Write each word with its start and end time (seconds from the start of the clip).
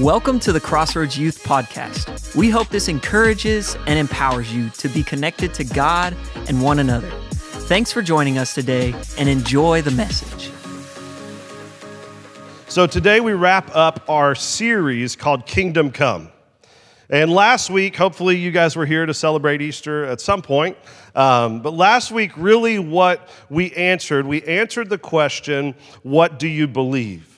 Welcome 0.00 0.40
to 0.40 0.52
the 0.52 0.60
Crossroads 0.60 1.18
Youth 1.18 1.42
Podcast. 1.42 2.36
We 2.36 2.50
hope 2.50 2.68
this 2.68 2.86
encourages 2.86 3.78
and 3.86 3.98
empowers 3.98 4.54
you 4.54 4.68
to 4.68 4.88
be 4.88 5.02
connected 5.02 5.54
to 5.54 5.64
God 5.64 6.14
and 6.48 6.60
one 6.60 6.80
another. 6.80 7.08
Thanks 7.30 7.92
for 7.92 8.02
joining 8.02 8.36
us 8.36 8.52
today 8.52 8.94
and 9.16 9.26
enjoy 9.26 9.80
the 9.80 9.92
message. 9.92 10.50
So, 12.68 12.86
today 12.86 13.20
we 13.20 13.32
wrap 13.32 13.74
up 13.74 14.04
our 14.06 14.34
series 14.34 15.16
called 15.16 15.46
Kingdom 15.46 15.90
Come. 15.90 16.28
And 17.08 17.32
last 17.32 17.70
week, 17.70 17.96
hopefully, 17.96 18.36
you 18.36 18.50
guys 18.50 18.76
were 18.76 18.84
here 18.84 19.06
to 19.06 19.14
celebrate 19.14 19.62
Easter 19.62 20.04
at 20.04 20.20
some 20.20 20.42
point. 20.42 20.76
Um, 21.14 21.62
but 21.62 21.72
last 21.72 22.12
week, 22.12 22.32
really, 22.36 22.78
what 22.78 23.30
we 23.48 23.72
answered, 23.72 24.26
we 24.26 24.42
answered 24.42 24.90
the 24.90 24.98
question, 24.98 25.74
What 26.02 26.38
do 26.38 26.48
you 26.48 26.68
believe? 26.68 27.35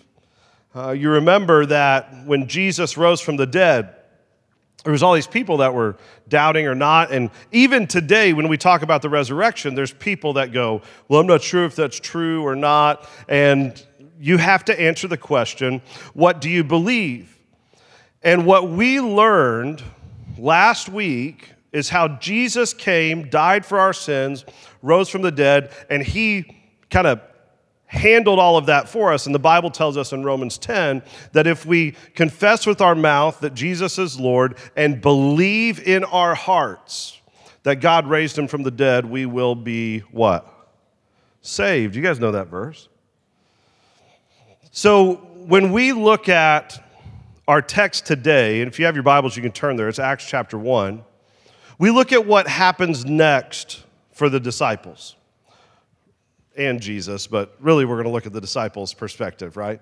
Uh, 0.79 0.93
you 0.93 1.11
remember 1.11 1.67
that 1.67 2.25
when 2.25 2.46
Jesus 2.46 2.96
rose 2.96 3.21
from 3.21 3.36
the 3.36 3.46
dead, 3.46 3.96
there 4.85 4.93
was 4.93 5.03
all 5.03 5.13
these 5.13 5.27
people 5.27 5.57
that 5.57 5.75
were 5.75 5.96
doubting 6.29 6.69
or 6.69 6.75
not. 6.77 7.11
And 7.11 7.31
even 7.50 7.89
today 7.89 8.32
when 8.32 8.46
we 8.46 8.57
talk 8.57 8.83
about 8.83 9.03
the 9.03 9.09
resurrection 9.09 9.75
there's 9.75 9.93
people 9.93 10.35
that 10.35 10.53
go 10.53 10.83
well 11.09 11.19
i'm 11.19 11.27
not 11.27 11.43
sure 11.43 11.64
if 11.64 11.75
that's 11.75 11.99
true 11.99 12.46
or 12.46 12.55
not. 12.55 13.09
And 13.29 13.85
you 14.21 14.36
have 14.36 14.64
to 14.67 14.81
answer 14.81 15.09
the 15.09 15.17
question 15.17 15.83
what 16.14 16.41
do 16.41 16.49
you 16.49 16.63
believe? 16.63 17.36
And 18.22 18.47
what 18.47 18.71
we 18.71 19.00
learned 19.00 19.83
last 20.39 20.89
week 20.89 21.55
is 21.72 21.89
how 21.89 22.07
jesus 22.19 22.72
came 22.72 23.29
died 23.31 23.67
for 23.67 23.81
our 23.81 23.93
sins 23.93 24.45
rose 24.81 25.08
from 25.08 25.22
the 25.22 25.33
dead 25.33 25.72
and 25.91 26.05
he 26.05 26.57
kind 26.89 27.08
of 27.08 27.21
handled 27.89 28.39
all 28.39 28.57
of 28.57 28.67
that 28.67 28.89
for 28.89 29.13
us. 29.13 29.27
And 29.27 29.35
the 29.35 29.41
Bible 29.41 29.71
tells 29.71 29.97
us 29.97 30.13
in 30.13 30.23
Romans 30.23 30.57
10 30.59 31.03
that 31.33 31.47
if 31.47 31.67
we 31.67 31.93
confess 32.14 32.67
with 32.67 32.80
our 32.80 32.95
mouth 32.95 33.41
that 33.41 33.55
Jesus 33.55 33.98
is 33.98 34.20
Lord 34.20 34.56
and 34.77 35.00
believe 35.00 35.80
in 35.80 36.05
our 36.05 36.34
hearts 36.34 37.20
that 37.64 37.77
God 37.77 38.06
raised 38.06 38.39
him 38.39 38.47
from 38.47 38.62
the 38.62 38.70
dead, 38.70 39.05
we 39.05 39.27
will 39.27 39.55
be 39.55 40.00
what? 40.12 40.47
Saved. 41.41 41.97
You 41.97 42.03
guys 42.03 42.20
know 42.20 42.33
that 42.33 42.48
verse. 42.48 42.89
So 44.70 45.17
when 45.47 45.73
we 45.73 45.92
look 45.92 46.28
at 46.28 46.84
our 47.48 47.62
text 47.62 48.06
today, 48.06 48.61
and 48.61 48.70
if 48.70 48.78
you 48.78 48.84
have 48.84 48.95
your 48.97 49.02
Bibles, 49.02 49.34
you 49.34 49.42
can 49.42 49.52
turn 49.52 49.77
there, 49.77 49.89
it's 49.89 49.98
Acts 49.98 50.27
chapter 50.27 50.58
1. 50.58 51.02
We 51.78 51.91
look 51.91 52.12
at 52.12 52.27
what 52.27 52.47
happens 52.47 53.06
next 53.06 53.83
for 54.12 54.28
the 54.28 54.41
disciples 54.41 55.17
and 56.59 56.81
Jesus, 56.81 57.27
but 57.27 57.55
really 57.61 57.84
we're 57.84 57.95
going 57.95 58.06
to 58.06 58.12
look 58.12 58.27
at 58.27 58.33
the 58.33 58.41
disciples' 58.41 58.92
perspective, 58.92 59.56
right? 59.56 59.81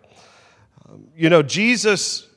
Um, 0.88 1.08
you 1.16 1.30
know, 1.30 1.42
Jesus 1.42 2.28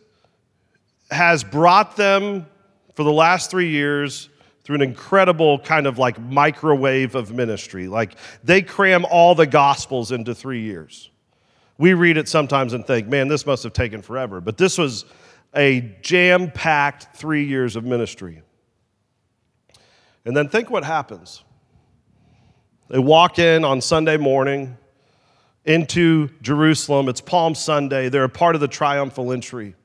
has 1.12 1.44
brought 1.44 1.96
them 1.96 2.48
for 2.96 3.04
the 3.04 3.12
last 3.12 3.52
three 3.52 3.70
years 3.70 4.30
through 4.64 4.76
an 4.76 4.82
incredible 4.82 5.60
kind 5.60 5.88
of 5.88 5.98
like 5.98 6.20
microwave 6.20 7.16
of 7.16 7.32
ministry. 7.34 7.88
Like 7.88 8.16
they 8.44 8.62
cram 8.62 9.06
all 9.06 9.36
the 9.36 9.48
gospels 9.48 10.12
into 10.12 10.34
three 10.34 10.62
years. 10.62 11.10
We 11.78 11.94
read 11.94 12.18
it 12.18 12.28
sometimes 12.28 12.74
and 12.74 12.86
think, 12.86 13.08
man, 13.08 13.28
this 13.28 13.46
must 13.46 13.64
have 13.64 13.74
taken 13.74 14.02
forever. 14.02 14.42
But 14.42 14.58
this 14.58 14.78
was 14.78 15.06
a 15.56 15.82
jam 16.02 16.52
packed 16.52 17.16
three 17.16 17.46
years 17.46 17.76
of 17.76 17.84
ministry. 17.84 18.42
And 20.26 20.36
then 20.36 20.50
think 20.50 20.70
what 20.70 20.84
happens. 20.84 21.44
They 22.90 22.98
walk 23.00 23.38
in 23.38 23.64
on 23.64 23.82
Sunday 23.82 24.18
morning 24.18 24.76
into 25.64 26.30
Jerusalem. 26.42 27.08
It's 27.08 27.22
Palm 27.22 27.54
Sunday. 27.54 28.10
They're 28.10 28.24
a 28.24 28.30
part 28.30 28.56
of 28.56 28.62
the 28.62 28.68
triumphal 28.68 29.32
entry. 29.32 29.76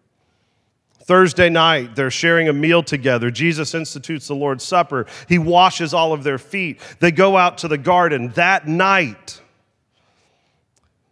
Thursday 1.02 1.50
night, 1.50 1.96
they're 1.96 2.10
sharing 2.10 2.48
a 2.48 2.54
meal 2.54 2.82
together. 2.82 3.30
Jesus 3.30 3.74
institutes 3.74 4.26
the 4.26 4.34
Lord's 4.34 4.64
Supper. 4.64 5.04
He 5.28 5.38
washes 5.38 5.92
all 5.92 6.14
of 6.14 6.24
their 6.24 6.38
feet. 6.38 6.80
They 6.98 7.10
go 7.10 7.36
out 7.36 7.58
to 7.58 7.68
the 7.68 7.76
garden. 7.76 8.28
That 8.36 8.66
night, 8.66 9.38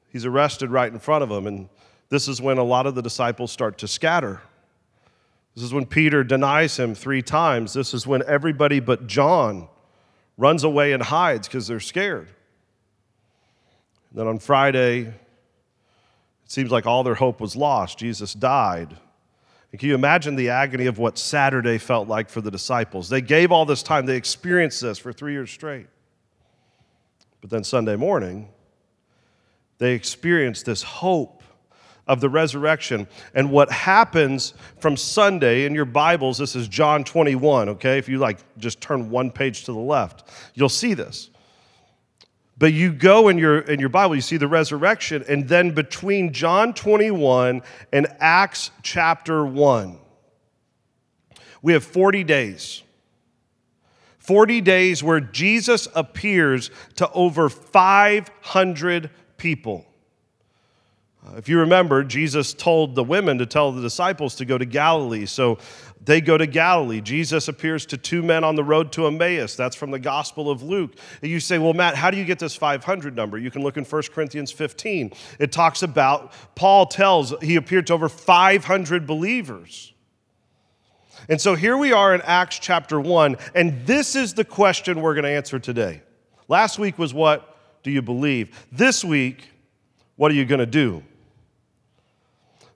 he's 0.09 0.25
arrested 0.25 0.71
right 0.71 0.91
in 0.91 0.99
front 0.99 1.23
of 1.23 1.29
them. 1.29 1.47
And 1.47 1.69
this 2.09 2.27
is 2.27 2.41
when 2.41 2.57
a 2.57 2.65
lot 2.65 2.87
of 2.87 2.95
the 2.95 3.03
disciples 3.03 3.53
start 3.53 3.77
to 3.79 3.89
scatter. 3.89 4.41
This 5.55 5.63
is 5.63 5.75
when 5.75 5.85
Peter 5.85 6.25
denies 6.25 6.79
him 6.79 6.95
three 6.95 7.21
times. 7.21 7.75
This 7.75 7.93
is 7.93 8.07
when 8.07 8.23
everybody 8.27 8.81
but 8.81 9.07
John 9.07 9.69
runs 10.37 10.65
away 10.65 10.93
and 10.93 11.03
hides 11.03 11.49
because 11.49 11.67
they're 11.67 11.81
scared. 11.81 12.29
And 14.11 14.19
then 14.19 14.27
on 14.27 14.39
Friday, 14.39 15.01
it 15.01 15.15
seems 16.47 16.71
like 16.71 16.87
all 16.87 17.03
their 17.03 17.15
hope 17.15 17.41
was 17.41 17.57
lost. 17.57 17.99
Jesus 17.99 18.35
died. 18.35 18.97
And 19.71 19.81
can 19.81 19.89
you 19.89 19.95
imagine 19.95 20.37
the 20.37 20.51
agony 20.51 20.87
of 20.87 20.99
what 20.99 21.17
Saturday 21.17 21.79
felt 21.79 22.07
like 22.07 22.29
for 22.29 22.41
the 22.41 22.51
disciples? 22.51 23.09
They 23.09 23.23
gave 23.23 23.51
all 23.51 23.65
this 23.65 23.83
time, 23.83 24.07
they 24.07 24.17
experienced 24.17 24.83
this 24.83 24.99
for 24.99 25.13
three 25.13 25.33
years 25.33 25.51
straight. 25.51 25.87
But 27.41 27.51
then 27.51 27.65
Sunday 27.65 27.97
morning, 27.97 28.51
they 29.79 29.95
experienced 29.95 30.67
this 30.67 30.83
hope 30.83 31.42
of 32.07 32.21
the 32.21 32.29
resurrection. 32.29 33.07
And 33.35 33.51
what 33.51 33.71
happens 33.71 34.55
from 34.81 34.97
Sunday 34.97 35.65
in 35.65 35.75
your 35.75 35.85
Bibles, 35.85 36.39
this 36.39 36.57
is 36.57 36.69
John 36.69 37.05
21, 37.05 37.69
okay? 37.71 37.99
If 37.99 38.09
you 38.09 38.19
like 38.19 38.39
just 38.59 38.81
turn 38.81 39.11
one 39.11 39.31
page 39.31 39.65
to 39.65 39.73
the 39.73 39.79
left, 39.79 40.29
you'll 40.55 40.69
see 40.69 40.95
this. 40.95 41.31
But 42.59 42.73
you 42.73 42.93
go 42.93 43.29
in 43.29 43.39
your 43.39 43.59
in 43.61 43.81
your 43.81 43.89
Bible, 43.89 44.15
you 44.15 44.21
see 44.21 44.37
the 44.37 44.47
resurrection, 44.47 45.25
and 45.29 45.49
then 45.49 45.73
between 45.73 46.33
John 46.33 46.75
21 46.75 47.63
and 47.93 48.07
Acts 48.21 48.71
chapter 48.83 49.45
1, 49.45 49.99
we 51.61 51.73
have 51.73 51.83
40 51.83 52.25
days. 52.25 52.83
40 54.19 54.61
days 54.61 55.03
where 55.03 55.19
Jesus 55.19 55.89
appears 55.97 56.71
to 56.95 57.11
over 57.11 57.49
500 57.49 59.11
people. 59.37 59.85
Uh, 61.25 61.37
if 61.37 61.49
you 61.49 61.59
remember, 61.61 62.03
Jesus 62.03 62.53
told 62.53 62.95
the 62.95 63.05
women 63.05 63.39
to 63.39 63.47
tell 63.47 63.71
the 63.71 63.81
disciples 63.81 64.35
to 64.37 64.45
go 64.45 64.59
to 64.59 64.65
Galilee. 64.65 65.27
So 65.27 65.59
they 66.05 66.21
go 66.21 66.37
to 66.37 66.47
Galilee. 66.47 67.01
Jesus 67.01 67.47
appears 67.47 67.87
to 67.87 67.97
two 67.97 68.23
men 68.23 68.43
on 68.43 68.57
the 68.57 68.65
road 68.65 68.91
to 68.93 69.07
Emmaus. 69.07 69.55
That's 69.55 69.77
from 69.77 69.93
the 69.93 70.01
Gospel 70.01 70.51
of 70.51 70.63
Luke. 70.63 70.97
And 71.21 71.31
you 71.31 71.39
say, 71.39 71.59
well, 71.59 71.75
Matt, 71.75 71.95
how 71.95 72.11
do 72.11 72.17
you 72.17 72.25
get 72.25 72.41
this 72.41 72.57
500 72.57 73.15
number? 73.15 73.39
You 73.39 73.53
can 73.53 73.63
look 73.63 73.77
in 73.77 73.85
1 73.85 74.03
Corinthians 74.13 74.51
15. 74.51 75.13
It 75.39 75.53
talks 75.53 75.85
about, 75.85 76.33
Paul 76.57 76.87
tells, 76.87 77.33
he 77.41 77.55
appeared 77.55 77.87
to 77.87 77.93
over 77.93 78.09
500 78.09 79.07
believers. 79.07 79.93
And 81.29 81.41
so 81.41 81.55
here 81.55 81.77
we 81.77 81.93
are 81.93 82.15
in 82.17 82.21
Acts 82.23 82.59
chapter 82.59 83.01
1, 83.01 83.37
and 83.55 83.87
this 83.87 84.17
is 84.17 84.35
the 84.35 84.45
question 84.45 85.01
we're 85.01 85.15
going 85.15 85.23
to 85.23 85.31
answer 85.31 85.61
today. 85.61 86.03
Last 86.49 86.81
week 86.81 86.99
was 86.99 87.15
what 87.15 87.57
do 87.85 87.93
you 87.93 88.03
believe? 88.03 88.67
This 88.73 89.05
week, 89.05 89.49
what 90.17 90.33
are 90.33 90.35
you 90.35 90.45
going 90.45 90.59
to 90.59 90.67
do? 90.67 91.05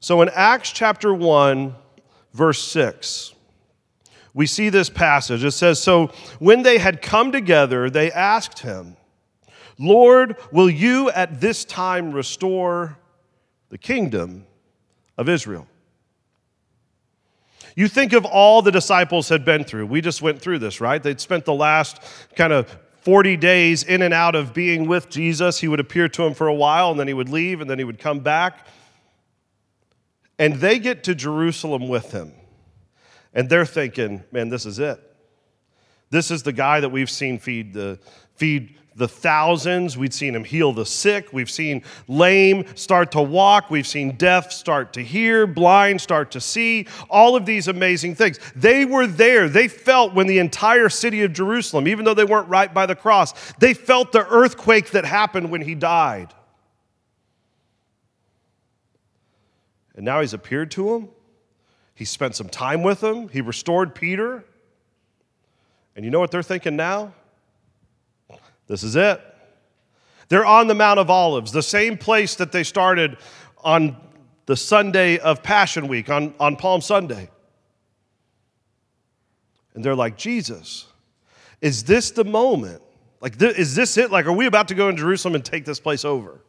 So 0.07 0.23
in 0.23 0.29
Acts 0.29 0.71
chapter 0.71 1.13
1, 1.13 1.75
verse 2.33 2.63
6, 2.63 3.35
we 4.35 4.47
see 4.47 4.69
this 4.69 4.89
passage. 4.89 5.43
It 5.43 5.51
says, 5.51 5.83
So 5.83 6.13
when 6.39 6.63
they 6.63 6.79
had 6.79 7.03
come 7.03 7.33
together, 7.33 7.91
they 7.91 8.13
asked 8.13 8.61
him, 8.61 8.97
Lord, 9.81 10.37
will 10.53 10.71
you 10.71 11.11
at 11.11 11.41
this 11.41 11.65
time 11.65 12.13
restore 12.13 12.97
the 13.71 13.79
kingdom 13.79 14.47
of 15.19 15.29
Israel? 15.29 15.67
You 17.75 17.89
think 17.89 18.13
of 18.13 18.25
all 18.25 18.63
the 18.63 18.71
disciples 18.71 19.29
had 19.29 19.45
been 19.45 19.65
through. 19.65 19.87
We 19.87 20.01
just 20.03 20.23
went 20.23 20.41
through 20.41 20.61
this, 20.61 20.81
right? 20.81 21.03
They'd 21.03 21.21
spent 21.21 21.45
the 21.45 21.53
last 21.53 22.01
kind 22.37 22.53
of 22.53 22.79
40 23.01 23.37
days 23.39 23.83
in 23.83 24.03
and 24.03 24.15
out 24.15 24.37
of 24.37 24.55
being 24.55 24.87
with 24.87 25.11
Jesus. 25.11 25.59
He 25.59 25.67
would 25.67 25.81
appear 25.81 26.09
to 26.11 26.23
him 26.23 26.33
for 26.33 26.47
a 26.47 26.55
while, 26.55 26.93
and 26.93 27.01
then 27.01 27.09
he 27.09 27.15
would 27.15 27.29
leave, 27.29 27.61
and 27.61 27.69
then 27.69 27.79
he 27.79 27.85
would 27.85 27.99
come 27.99 28.21
back. 28.21 28.69
And 30.39 30.55
they 30.57 30.79
get 30.79 31.05
to 31.05 31.15
Jerusalem 31.15 31.89
with 31.89 32.13
him. 32.13 32.33
And 33.33 33.49
they're 33.49 33.67
thinking, 33.67 34.25
man, 34.33 34.49
this 34.49 34.67
is 34.67 34.79
it. 34.79 35.01
This 36.11 36.31
is 36.31 36.43
the 36.43 36.53
guy 36.53 36.81
that 36.81 36.89
we've 36.89 37.11
seen 37.11 37.39
feed 37.39 37.75
the, 37.75 37.99
feed 38.35 38.77
the 38.95 39.09
thousands. 39.09 39.99
We've 39.99 40.15
seen 40.15 40.35
him 40.35 40.45
heal 40.45 40.73
the 40.73 40.87
sick. 40.87 41.33
We've 41.33 41.51
seen 41.51 41.83
lame 42.09 42.65
start 42.77 43.13
to 43.13 43.21
walk. 43.21 43.71
We've 43.71 43.87
seen 43.87 44.17
deaf 44.17 44.53
start 44.53 44.95
to 44.95 45.03
hear, 45.03 45.47
blind 45.47 46.01
start 46.01 46.31
to 46.33 46.41
see. 46.41 46.87
All 47.11 47.37
of 47.37 47.45
these 47.45 47.69
amazing 47.69 48.15
things. 48.15 48.39
They 48.55 48.85
were 48.85 49.07
there. 49.07 49.49
They 49.49 49.69
felt 49.69 50.15
when 50.15 50.27
the 50.27 50.39
entire 50.39 50.89
city 50.89 51.23
of 51.23 51.33
Jerusalem, 51.33 51.89
even 51.89 52.05
though 52.05 52.15
they 52.15 52.25
weren't 52.25 52.49
right 52.49 52.73
by 52.73 52.87
the 52.87 52.97
cross, 52.97 53.53
they 53.59 53.75
felt 53.75 54.13
the 54.13 54.27
earthquake 54.27 54.93
that 54.93 55.05
happened 55.05 55.51
when 55.51 55.61
he 55.61 55.75
died. 55.75 56.33
And 59.97 60.05
now 60.05 60.21
he's 60.21 60.35
appeared 60.35 60.71
to 60.73 60.95
him. 60.95 61.09
He 61.95 62.05
spent 62.05 62.37
some 62.37 62.49
time 62.49 62.83
with 62.83 63.01
them. 63.01 63.29
He 63.29 63.41
restored 63.41 63.95
Peter. 63.95 64.45
And 65.97 66.05
you 66.05 66.11
know 66.11 66.21
what 66.21 66.31
they're 66.31 66.43
thinking 66.43 66.77
now? 66.77 67.15
This 68.67 68.83
is 68.83 68.97
it. 68.97 69.21
They're 70.29 70.45
on 70.45 70.67
the 70.67 70.75
Mount 70.75 70.99
of 70.99 71.09
Olives, 71.09 71.53
the 71.53 71.63
same 71.63 71.97
place 71.97 72.35
that 72.37 72.53
they 72.53 72.65
started 72.65 73.17
on 73.65 73.97
the 74.47 74.57
Sunday 74.57 75.19
of 75.19 75.43
Passion 75.43 75.89
Week, 75.89 76.11
on, 76.11 76.35
on 76.39 76.57
Palm 76.57 76.81
Sunday. 76.81 77.31
And 79.75 79.85
they're 79.85 79.95
like, 79.95 80.17
Jesus, 80.17 80.87
is 81.61 81.85
this 81.85 82.11
the 82.11 82.25
moment? 82.25 82.83
Like, 83.21 83.39
th- 83.39 83.57
is 83.57 83.75
this 83.75 83.97
it? 83.97 84.11
Like, 84.11 84.27
are 84.27 84.33
we 84.33 84.47
about 84.47 84.69
to 84.69 84.75
go 84.75 84.89
in 84.89 84.97
Jerusalem 84.97 85.35
and 85.35 85.45
take 85.45 85.65
this 85.65 85.81
place 85.81 86.05
over? 86.05 86.41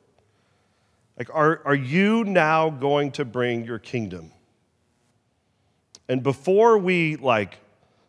Like, 1.17 1.33
are, 1.33 1.61
are 1.65 1.75
you 1.75 2.23
now 2.23 2.69
going 2.69 3.11
to 3.13 3.25
bring 3.25 3.65
your 3.65 3.79
kingdom? 3.79 4.31
And 6.07 6.23
before 6.23 6.77
we 6.77 7.15
like 7.17 7.57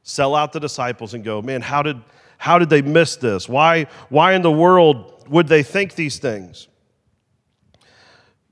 sell 0.02 0.34
out 0.34 0.52
the 0.52 0.60
disciples 0.60 1.14
and 1.14 1.24
go, 1.24 1.42
man, 1.42 1.62
how 1.62 1.82
did 1.82 2.00
how 2.36 2.58
did 2.58 2.70
they 2.70 2.82
miss 2.82 3.16
this? 3.16 3.48
Why 3.48 3.86
why 4.08 4.34
in 4.34 4.42
the 4.42 4.52
world 4.52 5.24
would 5.28 5.48
they 5.48 5.62
think 5.62 5.94
these 5.94 6.18
things? 6.18 6.68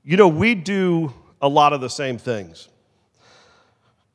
You 0.03 0.17
know, 0.17 0.27
we 0.27 0.55
do 0.55 1.13
a 1.41 1.47
lot 1.47 1.73
of 1.73 1.81
the 1.81 1.89
same 1.89 2.17
things. 2.17 2.69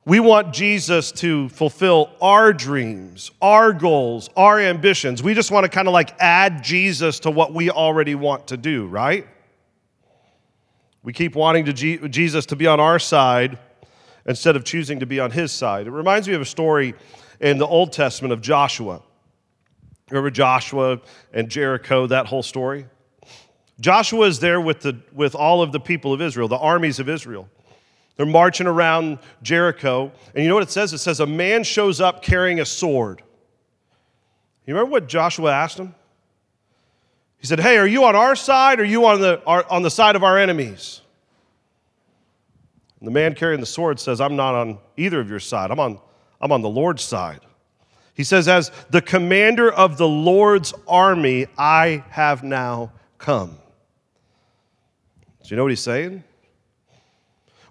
We 0.04 0.18
want 0.18 0.52
Jesus 0.52 1.12
to 1.12 1.48
fulfill 1.50 2.10
our 2.20 2.52
dreams, 2.52 3.30
our 3.40 3.72
goals, 3.72 4.28
our 4.36 4.58
ambitions. 4.58 5.22
We 5.22 5.32
just 5.32 5.52
want 5.52 5.64
to 5.64 5.70
kind 5.70 5.86
of 5.86 5.94
like 5.94 6.14
add 6.18 6.64
Jesus 6.64 7.20
to 7.20 7.30
what 7.30 7.54
we 7.54 7.70
already 7.70 8.16
want 8.16 8.48
to 8.48 8.56
do, 8.56 8.86
right? 8.88 9.26
We 11.02 11.12
keep 11.12 11.34
wanting 11.34 11.64
to 11.64 11.72
G- 11.72 11.98
Jesus 12.08 12.46
to 12.46 12.56
be 12.56 12.66
on 12.66 12.80
our 12.80 12.98
side 12.98 13.58
instead 14.26 14.56
of 14.56 14.64
choosing 14.64 15.00
to 15.00 15.06
be 15.06 15.18
on 15.18 15.30
his 15.30 15.50
side. 15.50 15.86
It 15.86 15.90
reminds 15.90 16.28
me 16.28 16.34
of 16.34 16.40
a 16.40 16.46
story 16.46 16.94
in 17.40 17.58
the 17.58 17.66
Old 17.66 17.92
Testament 17.92 18.32
of 18.32 18.40
Joshua. 18.40 19.02
Remember 20.10 20.30
Joshua 20.30 21.00
and 21.32 21.48
Jericho, 21.48 22.06
that 22.06 22.26
whole 22.26 22.42
story? 22.42 22.86
Joshua 23.80 24.26
is 24.26 24.38
there 24.38 24.60
with, 24.60 24.80
the, 24.80 24.96
with 25.12 25.34
all 25.34 25.62
of 25.62 25.72
the 25.72 25.80
people 25.80 26.12
of 26.12 26.20
Israel, 26.20 26.46
the 26.46 26.56
armies 26.56 27.00
of 27.00 27.08
Israel. 27.08 27.48
They're 28.16 28.26
marching 28.26 28.66
around 28.66 29.18
Jericho. 29.42 30.12
And 30.34 30.44
you 30.44 30.48
know 30.48 30.54
what 30.54 30.62
it 30.62 30.70
says? 30.70 30.92
It 30.92 30.98
says, 30.98 31.18
A 31.18 31.26
man 31.26 31.64
shows 31.64 32.00
up 32.00 32.22
carrying 32.22 32.60
a 32.60 32.66
sword. 32.66 33.22
You 34.66 34.74
remember 34.74 34.92
what 34.92 35.08
Joshua 35.08 35.52
asked 35.52 35.78
him? 35.78 35.94
He 37.42 37.48
said, 37.48 37.58
Hey, 37.58 37.76
are 37.76 37.86
you 37.88 38.04
on 38.04 38.14
our 38.14 38.36
side 38.36 38.78
or 38.78 38.84
are 38.84 38.86
you 38.86 39.04
on 39.04 39.20
the, 39.20 39.42
our, 39.44 39.68
on 39.68 39.82
the 39.82 39.90
side 39.90 40.14
of 40.14 40.22
our 40.22 40.38
enemies? 40.38 41.00
And 43.00 43.06
the 43.08 43.10
man 43.10 43.34
carrying 43.34 43.58
the 43.58 43.66
sword 43.66 43.98
says, 43.98 44.20
I'm 44.20 44.36
not 44.36 44.54
on 44.54 44.78
either 44.96 45.18
of 45.18 45.28
your 45.28 45.40
side. 45.40 45.72
I'm 45.72 45.80
on, 45.80 45.98
I'm 46.40 46.52
on 46.52 46.62
the 46.62 46.68
Lord's 46.68 47.02
side. 47.02 47.40
He 48.14 48.22
says, 48.22 48.46
As 48.46 48.70
the 48.90 49.02
commander 49.02 49.72
of 49.72 49.98
the 49.98 50.06
Lord's 50.06 50.72
army, 50.86 51.48
I 51.58 52.04
have 52.10 52.44
now 52.44 52.92
come. 53.18 53.58
Do 55.42 55.48
you 55.48 55.56
know 55.56 55.64
what 55.64 55.72
he's 55.72 55.80
saying? 55.80 56.22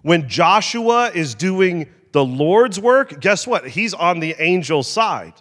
When 0.02 0.28
Joshua 0.28 1.10
is 1.14 1.34
doing 1.34 1.88
the 2.12 2.22
Lord's 2.22 2.78
work, 2.78 3.22
guess 3.22 3.46
what? 3.46 3.66
He's 3.66 3.94
on 3.94 4.20
the 4.20 4.34
angel's 4.34 4.86
side. 4.86 5.32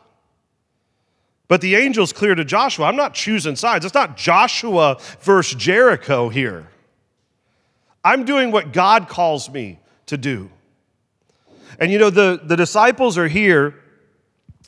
But 1.51 1.59
the 1.59 1.75
angel's 1.75 2.13
clear 2.13 2.33
to 2.33 2.45
Joshua. 2.45 2.85
I'm 2.85 2.95
not 2.95 3.13
choosing 3.13 3.57
sides. 3.57 3.83
It's 3.83 3.93
not 3.93 4.15
Joshua 4.15 4.97
versus 5.19 5.61
Jericho 5.61 6.29
here. 6.29 6.69
I'm 8.05 8.23
doing 8.23 8.53
what 8.53 8.71
God 8.71 9.09
calls 9.09 9.49
me 9.49 9.77
to 10.05 10.15
do. 10.15 10.49
And 11.77 11.91
you 11.91 11.99
know, 11.99 12.09
the, 12.09 12.39
the 12.41 12.55
disciples 12.55 13.17
are 13.17 13.27
here. 13.27 13.75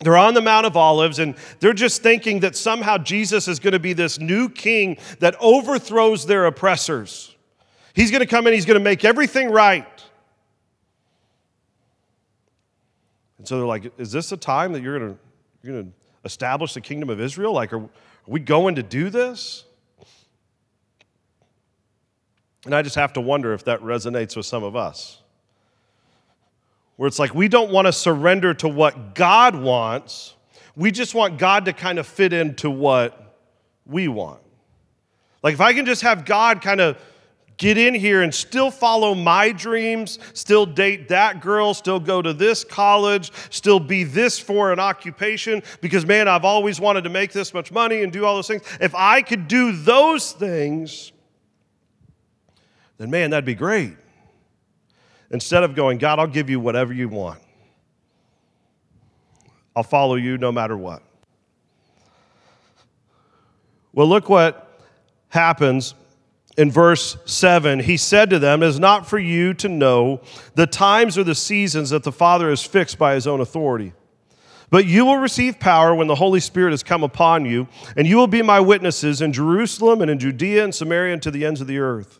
They're 0.02 0.18
on 0.18 0.34
the 0.34 0.42
Mount 0.42 0.66
of 0.66 0.76
Olives, 0.76 1.20
and 1.20 1.36
they're 1.62 1.72
just 1.72 2.04
thinking 2.04 2.42
that 2.42 2.54
somehow 2.54 2.98
Jesus 2.98 3.48
is 3.48 3.60
going 3.60 3.72
to 3.72 3.80
be 3.80 3.94
this 3.94 4.20
new 4.20 4.50
king 4.50 4.98
that 5.20 5.38
overthrows 5.40 6.26
their 6.26 6.48
oppressors. 6.48 7.34
He's 7.94 8.12
going 8.12 8.20
to 8.20 8.28
come 8.28 8.46
in, 8.46 8.52
he's 8.52 8.66
going 8.66 8.78
to 8.78 8.84
make 8.84 9.06
everything 9.06 9.52
right. 9.52 9.88
And 13.38 13.48
so 13.48 13.56
they're 13.56 13.66
like, 13.66 13.98
Is 13.98 14.12
this 14.12 14.34
a 14.34 14.38
time 14.38 14.74
that 14.74 14.82
you're 14.82 15.00
going 15.00 15.14
to, 15.14 15.20
you're 15.64 15.74
going 15.76 15.86
to 15.86 16.03
establish 16.24 16.74
the 16.74 16.82
kingdom 16.82 17.10
of 17.10 17.20
Israel? 17.20 17.54
Like, 17.54 17.74
are, 17.74 17.88
we 18.26 18.40
going 18.40 18.76
to 18.76 18.84
do 18.84 19.10
this? 19.10 19.66
And 22.66 22.74
I 22.74 22.82
just 22.82 22.96
have 22.96 23.14
to 23.14 23.22
wonder 23.22 23.54
if 23.54 23.66
that 23.66 23.82
resonates 23.82 24.38
with 24.38 24.46
some 24.46 24.64
of 24.64 24.76
us. 24.76 25.20
Where 26.96 27.08
it's 27.08 27.20
like 27.20 27.34
we 27.36 27.48
don't 27.48 27.72
want 27.72 27.88
to 27.88 27.92
surrender 27.92 28.54
to 28.56 28.68
what 28.68 29.16
God 29.16 29.56
wants, 29.56 30.36
we 30.76 30.92
just 30.92 31.14
want 31.14 31.38
God 31.38 31.66
to 31.66 31.74
kind 31.74 32.00
of 32.00 32.08
fit 32.08 32.34
into 32.34 32.70
what 32.70 33.38
we 33.86 34.08
want. 34.08 34.40
Like, 35.42 35.54
if 35.54 35.62
I 35.62 35.74
can 35.74 35.86
just 35.86 36.04
have 36.04 36.24
God 36.24 36.62
kind 36.62 36.80
of 36.80 36.98
get 37.58 37.78
in 37.78 37.94
here 37.94 38.22
and 38.22 38.34
still 38.34 38.72
follow 38.72 39.14
my 39.14 39.52
dreams, 39.52 40.20
still 40.34 40.66
date 40.66 41.10
that 41.10 41.42
girl, 41.42 41.74
still 41.74 42.00
go 42.00 42.22
to 42.22 42.34
this 42.34 42.64
college, 42.64 43.32
still 43.50 43.80
be 43.80 44.04
this 44.04 44.40
for 44.40 44.72
an 44.72 44.80
occupation 44.80 45.62
because, 45.82 46.06
man, 46.06 46.28
I've 46.28 46.46
always 46.46 46.80
wanted 46.80 47.04
to 47.04 47.10
make 47.10 47.32
this 47.32 47.54
much 47.54 47.72
money 47.72 48.04
and 48.04 48.12
do 48.12 48.26
all 48.26 48.36
those 48.36 48.48
things. 48.48 48.64
If 48.82 48.96
I 48.96 49.22
could 49.22 49.48
do 49.48 49.72
those 49.72 50.32
things, 50.32 51.12
then, 52.98 53.10
man, 53.10 53.32
that'd 53.32 53.46
be 53.46 53.56
great. 53.56 53.94
Instead 55.32 55.64
of 55.64 55.76
going, 55.76 55.98
God, 55.98 56.20
I'll 56.20 56.28
give 56.28 56.50
you 56.50 56.60
whatever 56.60 56.94
you 56.94 57.10
want, 57.10 57.40
I'll 59.76 59.84
follow 59.84 60.16
you 60.16 60.38
no 60.38 60.52
matter 60.52 60.78
what. 60.78 61.02
Well, 63.94 64.08
look 64.08 64.30
what 64.30 64.80
happens 65.30 65.96
in 66.58 66.70
verse 66.70 67.18
7, 67.26 67.80
he 67.80 67.98
said 67.98 68.30
to 68.30 68.40
them, 68.40 68.62
It 68.62 68.68
is 68.68 68.80
not 68.80 69.08
for 69.08 69.18
you 69.18 69.54
to 69.56 69.70
know 69.70 70.22
the 70.56 70.68
times 70.68 71.18
or 71.18 71.24
the 71.24 71.36
seasons 71.36 71.90
that 71.90 72.04
the 72.04 72.12
Father 72.12 72.50
has 72.50 72.64
fixed 72.64 73.00
by 73.00 73.16
his 73.16 73.26
own 73.26 73.42
authority. 73.42 73.94
But 74.70 74.86
you 74.86 75.06
will 75.06 75.18
receive 75.18 75.60
power 75.60 75.94
when 75.94 76.08
the 76.08 76.16
Holy 76.16 76.40
Spirit 76.40 76.72
has 76.72 76.84
come 76.84 77.04
upon 77.04 77.46
you, 77.46 77.68
and 77.96 78.08
you 78.08 78.18
will 78.18 78.28
be 78.28 78.42
my 78.42 78.60
witnesses 78.60 79.22
in 79.22 79.34
Jerusalem 79.34 80.02
and 80.02 80.10
in 80.10 80.20
Judea 80.20 80.64
and 80.64 80.74
Samaria 80.74 81.14
and 81.14 81.22
to 81.24 81.32
the 81.32 81.46
ends 81.46 81.62
of 81.62 81.68
the 81.68 81.80
earth. 81.80 82.20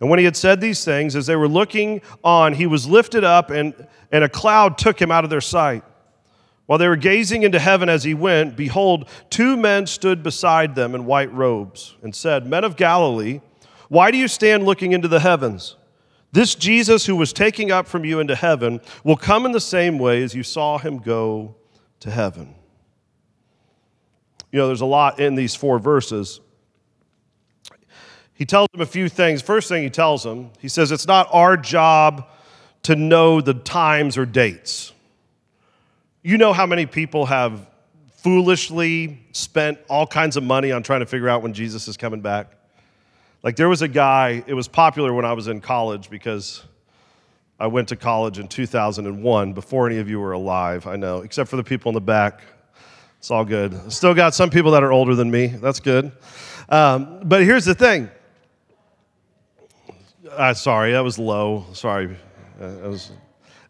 And 0.00 0.10
when 0.10 0.18
he 0.18 0.24
had 0.24 0.36
said 0.36 0.60
these 0.60 0.84
things, 0.84 1.16
as 1.16 1.26
they 1.26 1.36
were 1.36 1.48
looking 1.48 2.02
on, 2.22 2.52
he 2.54 2.66
was 2.66 2.86
lifted 2.86 3.24
up, 3.24 3.50
and, 3.50 3.74
and 4.12 4.22
a 4.22 4.28
cloud 4.28 4.76
took 4.76 5.00
him 5.00 5.10
out 5.10 5.24
of 5.24 5.30
their 5.30 5.40
sight. 5.40 5.82
While 6.66 6.78
they 6.78 6.88
were 6.88 6.96
gazing 6.96 7.44
into 7.44 7.60
heaven 7.60 7.88
as 7.88 8.02
he 8.04 8.12
went, 8.12 8.56
behold, 8.56 9.08
two 9.30 9.56
men 9.56 9.86
stood 9.86 10.22
beside 10.22 10.74
them 10.74 10.94
in 10.94 11.06
white 11.06 11.32
robes 11.32 11.94
and 12.02 12.14
said, 12.14 12.46
Men 12.46 12.64
of 12.64 12.76
Galilee, 12.76 13.40
why 13.88 14.10
do 14.10 14.18
you 14.18 14.26
stand 14.26 14.64
looking 14.64 14.92
into 14.92 15.06
the 15.06 15.20
heavens? 15.20 15.76
This 16.32 16.54
Jesus 16.56 17.06
who 17.06 17.14
was 17.14 17.32
taking 17.32 17.70
up 17.70 17.86
from 17.86 18.04
you 18.04 18.18
into 18.18 18.34
heaven 18.34 18.80
will 19.04 19.16
come 19.16 19.46
in 19.46 19.52
the 19.52 19.60
same 19.60 19.98
way 19.98 20.22
as 20.22 20.34
you 20.34 20.42
saw 20.42 20.76
him 20.76 20.98
go 20.98 21.54
to 22.00 22.10
heaven. 22.10 22.54
You 24.50 24.58
know, 24.58 24.66
there's 24.66 24.80
a 24.80 24.86
lot 24.86 25.20
in 25.20 25.34
these 25.34 25.54
four 25.54 25.78
verses. 25.78 26.40
He 28.34 28.44
tells 28.44 28.68
them 28.72 28.80
a 28.80 28.86
few 28.86 29.08
things. 29.08 29.40
First 29.40 29.68
thing 29.68 29.82
he 29.82 29.90
tells 29.90 30.24
them, 30.24 30.50
he 30.58 30.68
says, 30.68 30.92
It's 30.92 31.06
not 31.06 31.28
our 31.32 31.56
job 31.56 32.28
to 32.82 32.96
know 32.96 33.40
the 33.40 33.54
times 33.54 34.18
or 34.18 34.26
dates. 34.26 34.92
You 36.26 36.38
know 36.38 36.52
how 36.52 36.66
many 36.66 36.86
people 36.86 37.24
have 37.26 37.68
foolishly 38.16 39.20
spent 39.30 39.78
all 39.88 40.08
kinds 40.08 40.36
of 40.36 40.42
money 40.42 40.72
on 40.72 40.82
trying 40.82 40.98
to 40.98 41.06
figure 41.06 41.28
out 41.28 41.40
when 41.40 41.52
Jesus 41.52 41.86
is 41.86 41.96
coming 41.96 42.20
back? 42.20 42.50
Like, 43.44 43.54
there 43.54 43.68
was 43.68 43.80
a 43.80 43.86
guy, 43.86 44.42
it 44.44 44.54
was 44.54 44.66
popular 44.66 45.14
when 45.14 45.24
I 45.24 45.34
was 45.34 45.46
in 45.46 45.60
college 45.60 46.10
because 46.10 46.64
I 47.60 47.68
went 47.68 47.90
to 47.90 47.96
college 47.96 48.40
in 48.40 48.48
2001 48.48 49.52
before 49.52 49.86
any 49.86 49.98
of 49.98 50.10
you 50.10 50.18
were 50.18 50.32
alive, 50.32 50.88
I 50.88 50.96
know, 50.96 51.20
except 51.20 51.48
for 51.48 51.54
the 51.54 51.62
people 51.62 51.90
in 51.90 51.94
the 51.94 52.00
back. 52.00 52.40
It's 53.18 53.30
all 53.30 53.44
good. 53.44 53.92
Still 53.92 54.12
got 54.12 54.34
some 54.34 54.50
people 54.50 54.72
that 54.72 54.82
are 54.82 54.90
older 54.90 55.14
than 55.14 55.30
me. 55.30 55.46
That's 55.46 55.78
good. 55.78 56.10
Um, 56.68 57.20
but 57.22 57.44
here's 57.44 57.66
the 57.66 57.76
thing. 57.76 58.10
Uh, 60.28 60.54
sorry, 60.54 60.90
that 60.90 61.04
was 61.04 61.20
low. 61.20 61.66
Sorry. 61.72 62.16
Uh, 62.60 62.88
was 62.88 63.12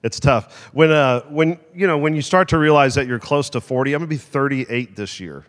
it's 0.02 0.20
tough. 0.20 0.68
When, 0.72 0.90
uh, 0.90 1.22
when, 1.22 1.58
you 1.74 1.86
know, 1.86 1.98
when 1.98 2.14
you 2.14 2.22
start 2.22 2.48
to 2.50 2.58
realize 2.58 2.94
that 2.94 3.06
you're 3.06 3.18
close 3.18 3.50
to 3.50 3.60
40, 3.60 3.92
I'm 3.92 4.00
going 4.00 4.08
to 4.08 4.14
be 4.14 4.18
38 4.18 4.96
this 4.96 5.20
year. 5.20 5.44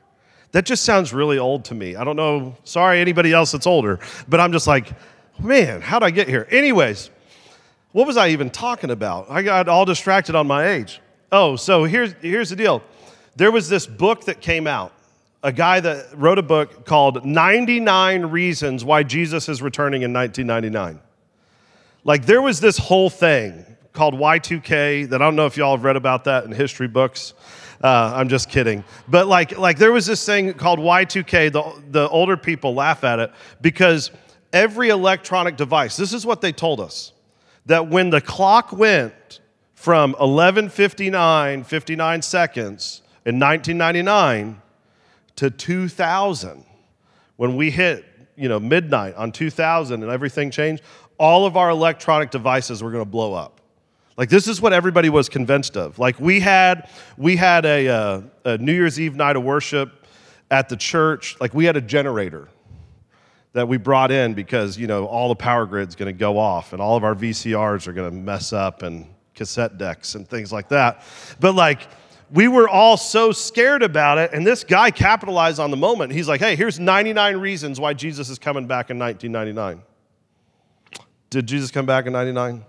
That 0.52 0.66
just 0.66 0.84
sounds 0.84 1.14
really 1.14 1.38
old 1.38 1.66
to 1.66 1.76
me. 1.76 1.96
I 1.96 2.04
don't 2.04 2.16
know. 2.16 2.56
Sorry, 2.64 3.00
anybody 3.00 3.34
else 3.34 3.52
that's 3.52 3.68
older, 3.68 4.00
but 4.28 4.40
I'm 4.40 4.52
just 4.52 4.66
like, 4.68 4.92
man, 5.40 5.82
how'd 5.82 6.04
I 6.04 6.10
get 6.10 6.28
here? 6.28 6.48
Anyways, 6.50 7.10
what 7.92 8.08
was 8.08 8.18
I 8.18 8.30
even 8.30 8.50
talking 8.50 8.92
about? 8.92 9.30
I 9.30 9.44
got 9.44 9.68
all 9.68 9.86
distracted 9.86 10.36
on 10.36 10.48
my 10.48 10.68
age. 10.68 11.02
Oh, 11.32 11.56
so 11.56 11.84
here's, 11.84 12.14
here's 12.22 12.50
the 12.50 12.56
deal. 12.56 12.82
There 13.36 13.52
was 13.52 13.70
this 13.70 13.86
book 13.86 14.26
that 14.26 14.42
came 14.42 14.66
out, 14.66 14.94
a 15.44 15.52
guy 15.52 15.80
that 15.80 16.18
wrote 16.18 16.40
a 16.40 16.44
book 16.44 16.86
called 16.86 17.26
99 17.26 18.26
Reasons 18.28 18.84
Why 18.84 19.04
Jesus 19.04 19.50
is 19.50 19.62
Returning 19.62 20.02
in 20.02 20.14
1999. 20.14 21.02
Like, 22.04 22.26
there 22.26 22.42
was 22.42 22.62
this 22.62 22.78
whole 22.78 23.10
thing 23.10 23.66
called 23.98 24.14
Y2K 24.14 25.10
that 25.10 25.22
I 25.22 25.26
don't 25.26 25.36
know 25.36 25.48
if 25.48 25.58
y'all 25.58 25.76
have 25.76 25.84
read 25.84 25.96
about 25.96 26.26
that 26.26 26.46
in 26.46 26.52
history 26.52 26.88
books. 26.88 27.34
Uh, 27.84 28.14
I'm 28.16 28.30
just 28.30 28.48
kidding. 28.48 28.84
But 29.08 29.26
like, 29.28 29.58
like 29.58 29.80
there 29.80 29.92
was 29.92 30.06
this 30.06 30.24
thing 30.24 30.54
called 30.54 30.78
Y2K. 30.78 31.52
The, 31.52 31.82
the 31.90 32.08
older 32.10 32.38
people 32.38 32.76
laugh 32.76 33.04
at 33.04 33.18
it 33.18 33.32
because 33.60 34.12
every 34.54 34.90
electronic 34.90 35.58
device, 35.58 35.98
this 35.98 36.14
is 36.14 36.28
what 36.28 36.42
they 36.42 36.52
told 36.52 36.80
us 36.80 37.12
that 37.66 37.90
when 37.90 38.12
the 38.12 38.22
clock 38.22 38.72
went 38.72 39.40
from 39.74 40.14
11:59 40.16 41.66
59 41.66 42.22
seconds 42.22 43.02
in 43.26 43.40
1999 43.40 44.62
to 45.36 45.50
2000 45.50 46.66
when 47.36 47.56
we 47.56 47.70
hit 47.70 48.06
you 48.36 48.50
know 48.50 48.60
midnight 48.60 49.14
on 49.16 49.32
2000 49.32 50.02
and 50.02 50.12
everything 50.12 50.50
changed 50.50 50.82
all 51.20 51.46
of 51.46 51.56
our 51.58 51.70
electronic 51.70 52.32
devices 52.32 52.82
were 52.82 52.92
going 52.92 53.04
to 53.04 53.10
blow 53.10 53.34
up 53.34 53.57
like 54.18 54.30
this 54.30 54.48
is 54.48 54.60
what 54.60 54.74
everybody 54.74 55.10
was 55.10 55.30
convinced 55.30 55.78
of. 55.78 56.00
Like 56.00 56.20
we 56.20 56.40
had 56.40 56.90
we 57.18 57.36
had 57.36 57.66
a, 57.66 57.88
uh, 57.88 58.22
a 58.46 58.58
new 58.58 58.74
year's 58.74 59.00
eve 59.00 59.16
night 59.16 59.36
of 59.36 59.44
worship 59.44 60.08
at 60.50 60.70
the 60.70 60.76
church. 60.76 61.38
Like 61.40 61.54
we 61.54 61.66
had 61.66 61.78
a 61.78 61.82
generator 61.82 62.50
that 63.54 63.68
we 63.68 63.78
brought 63.78 64.12
in 64.12 64.34
because 64.34 64.78
you 64.78 64.88
know 64.88 65.06
all 65.06 65.30
the 65.30 65.36
power 65.36 65.68
grid's 65.68 65.96
going 65.96 66.08
to 66.08 66.18
go 66.18 66.38
off 66.38 66.74
and 66.74 66.82
all 66.82 66.98
of 66.98 67.04
our 67.04 67.16
vcrs 67.16 67.88
are 67.88 67.94
going 67.94 68.10
to 68.10 68.16
mess 68.16 68.54
up 68.54 68.82
and 68.82 69.08
cassette 69.36 69.78
decks 69.78 70.16
and 70.16 70.28
things 70.28 70.52
like 70.52 70.70
that. 70.70 71.04
But 71.40 71.54
like 71.54 71.88
we 72.32 72.48
were 72.48 72.68
all 72.68 72.98
so 72.98 73.32
scared 73.32 73.84
about 73.84 74.18
it 74.18 74.34
and 74.34 74.46
this 74.46 74.64
guy 74.64 74.92
capitalized 74.92 75.60
on 75.60 75.72
the 75.72 75.78
moment. 75.78 76.12
He's 76.12 76.28
like 76.28 76.42
hey 76.42 76.56
here's 76.56 76.80
99 76.80 77.38
reasons 77.38 77.80
why 77.80 77.94
jesus 77.94 78.30
is 78.30 78.40
coming 78.40 78.66
back 78.66 78.90
in 78.90 78.98
1999 78.98 79.84
did 81.30 81.46
jesus 81.46 81.70
come 81.72 81.86
back 81.86 82.08
in 82.08 82.14
99 82.14 82.66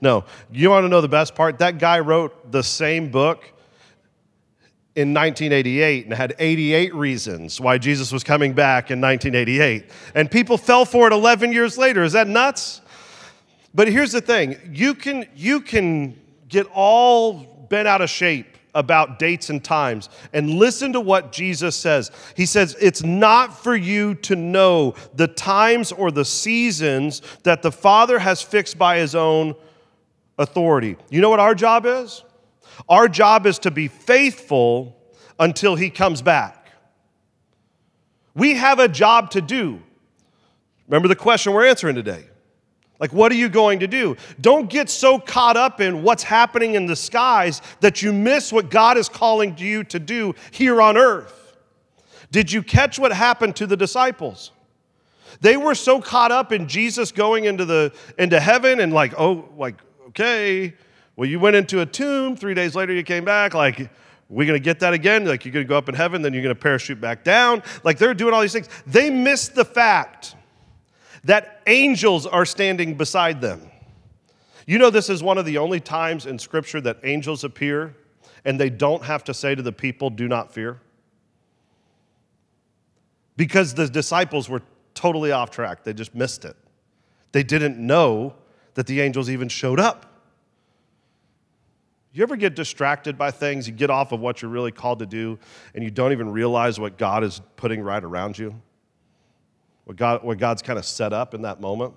no 0.00 0.24
you 0.50 0.70
want 0.70 0.84
to 0.84 0.88
know 0.88 1.00
the 1.00 1.08
best 1.08 1.34
part 1.34 1.58
that 1.58 1.78
guy 1.78 1.98
wrote 1.98 2.50
the 2.52 2.62
same 2.62 3.10
book 3.10 3.52
in 4.96 5.12
1988 5.12 6.06
and 6.06 6.14
had 6.14 6.34
88 6.38 6.94
reasons 6.94 7.60
why 7.60 7.76
Jesus 7.76 8.10
was 8.10 8.24
coming 8.24 8.54
back 8.54 8.90
in 8.90 8.98
1988. 8.98 9.90
And 10.14 10.30
people 10.30 10.56
fell 10.56 10.86
for 10.86 11.06
it 11.06 11.12
11 11.12 11.52
years 11.52 11.76
later. 11.76 12.02
Is 12.02 12.12
that 12.12 12.26
nuts? 12.26 12.80
But 13.74 13.88
here's 13.88 14.12
the 14.12 14.22
thing 14.22 14.56
you 14.72 14.94
can, 14.94 15.26
you 15.36 15.60
can 15.60 16.18
get 16.48 16.66
all 16.72 17.66
bent 17.68 17.86
out 17.86 18.00
of 18.00 18.08
shape 18.08 18.56
about 18.74 19.18
dates 19.18 19.50
and 19.50 19.62
times 19.62 20.08
and 20.32 20.50
listen 20.50 20.94
to 20.94 21.00
what 21.00 21.30
Jesus 21.30 21.76
says. 21.76 22.10
He 22.34 22.46
says, 22.46 22.74
It's 22.80 23.02
not 23.02 23.62
for 23.62 23.76
you 23.76 24.14
to 24.16 24.34
know 24.34 24.94
the 25.14 25.28
times 25.28 25.92
or 25.92 26.10
the 26.10 26.24
seasons 26.24 27.20
that 27.42 27.60
the 27.60 27.72
Father 27.72 28.18
has 28.18 28.40
fixed 28.40 28.78
by 28.78 28.96
his 28.98 29.14
own 29.14 29.54
authority. 30.38 30.96
You 31.10 31.20
know 31.20 31.30
what 31.30 31.40
our 31.40 31.54
job 31.54 31.86
is? 31.86 32.24
Our 32.88 33.08
job 33.08 33.46
is 33.46 33.58
to 33.60 33.70
be 33.70 33.88
faithful 33.88 34.96
until 35.38 35.76
he 35.76 35.90
comes 35.90 36.22
back. 36.22 36.70
We 38.34 38.54
have 38.54 38.78
a 38.78 38.88
job 38.88 39.30
to 39.30 39.40
do. 39.40 39.80
Remember 40.88 41.08
the 41.08 41.16
question 41.16 41.52
we're 41.52 41.66
answering 41.66 41.96
today. 41.96 42.24
Like, 42.98 43.12
what 43.12 43.30
are 43.30 43.36
you 43.36 43.48
going 43.48 43.80
to 43.80 43.86
do? 43.86 44.16
Don't 44.40 44.70
get 44.70 44.88
so 44.88 45.18
caught 45.18 45.56
up 45.56 45.80
in 45.80 46.02
what's 46.02 46.22
happening 46.22 46.74
in 46.74 46.86
the 46.86 46.96
skies 46.96 47.60
that 47.80 48.02
you 48.02 48.12
miss 48.12 48.52
what 48.52 48.70
God 48.70 48.96
is 48.96 49.08
calling 49.08 49.58
you 49.58 49.84
to 49.84 49.98
do 49.98 50.34
here 50.50 50.80
on 50.80 50.96
earth. 50.96 51.56
Did 52.30 52.50
you 52.50 52.62
catch 52.62 52.98
what 52.98 53.12
happened 53.12 53.56
to 53.56 53.66
the 53.66 53.76
disciples? 53.76 54.50
They 55.40 55.58
were 55.58 55.74
so 55.74 56.00
caught 56.00 56.32
up 56.32 56.52
in 56.52 56.68
Jesus 56.68 57.12
going 57.12 57.44
into, 57.44 57.66
the, 57.66 57.92
into 58.18 58.40
heaven 58.40 58.80
and, 58.80 58.92
like, 58.92 59.12
oh, 59.18 59.48
like, 59.58 59.76
okay, 60.18 60.72
well, 61.14 61.28
you 61.28 61.38
went 61.38 61.56
into 61.56 61.80
a 61.82 61.86
tomb, 61.86 62.36
three 62.36 62.54
days 62.54 62.74
later 62.74 62.94
you 62.94 63.02
came 63.02 63.24
back, 63.24 63.52
like, 63.52 63.90
we're 64.28 64.46
going 64.46 64.58
to 64.58 64.64
get 64.64 64.80
that 64.80 64.92
again. 64.92 65.24
Like, 65.24 65.44
you're 65.44 65.52
going 65.52 65.64
to 65.64 65.68
go 65.68 65.76
up 65.76 65.88
in 65.88 65.94
heaven, 65.94 66.22
then 66.22 66.32
you're 66.32 66.42
going 66.42 66.54
to 66.54 66.60
parachute 66.60 67.00
back 67.00 67.22
down. 67.22 67.62
Like, 67.84 67.98
they're 67.98 68.14
doing 68.14 68.34
all 68.34 68.40
these 68.40 68.52
things. 68.52 68.68
They 68.86 69.10
missed 69.10 69.54
the 69.54 69.64
fact 69.64 70.34
that 71.24 71.60
angels 71.66 72.26
are 72.26 72.44
standing 72.44 72.94
beside 72.94 73.40
them. 73.40 73.70
You 74.66 74.78
know, 74.78 74.90
this 74.90 75.08
is 75.10 75.22
one 75.22 75.38
of 75.38 75.44
the 75.44 75.58
only 75.58 75.80
times 75.80 76.26
in 76.26 76.38
Scripture 76.38 76.80
that 76.80 76.98
angels 77.04 77.44
appear 77.44 77.94
and 78.44 78.58
they 78.58 78.70
don't 78.70 79.04
have 79.04 79.22
to 79.24 79.34
say 79.34 79.54
to 79.54 79.62
the 79.62 79.72
people, 79.72 80.10
Do 80.10 80.26
not 80.26 80.52
fear. 80.52 80.80
Because 83.36 83.74
the 83.74 83.86
disciples 83.86 84.48
were 84.48 84.62
totally 84.94 85.30
off 85.30 85.50
track, 85.50 85.84
they 85.84 85.92
just 85.92 86.14
missed 86.14 86.44
it. 86.44 86.56
They 87.32 87.42
didn't 87.42 87.78
know 87.78 88.34
that 88.76 88.86
the 88.86 89.00
angels 89.00 89.28
even 89.28 89.48
showed 89.48 89.80
up. 89.80 90.06
You 92.12 92.22
ever 92.22 92.36
get 92.36 92.54
distracted 92.54 93.18
by 93.18 93.30
things? 93.30 93.66
You 93.66 93.74
get 93.74 93.90
off 93.90 94.12
of 94.12 94.20
what 94.20 94.40
you're 94.40 94.50
really 94.50 94.70
called 94.70 95.00
to 95.00 95.06
do, 95.06 95.38
and 95.74 95.82
you 95.82 95.90
don't 95.90 96.12
even 96.12 96.30
realize 96.30 96.78
what 96.78 96.96
God 96.96 97.24
is 97.24 97.40
putting 97.56 97.82
right 97.82 98.02
around 98.02 98.38
you? 98.38 98.54
What, 99.84 99.96
God, 99.96 100.22
what 100.22 100.38
God's 100.38 100.62
kind 100.62 100.78
of 100.78 100.84
set 100.84 101.12
up 101.12 101.34
in 101.34 101.42
that 101.42 101.60
moment? 101.60 101.94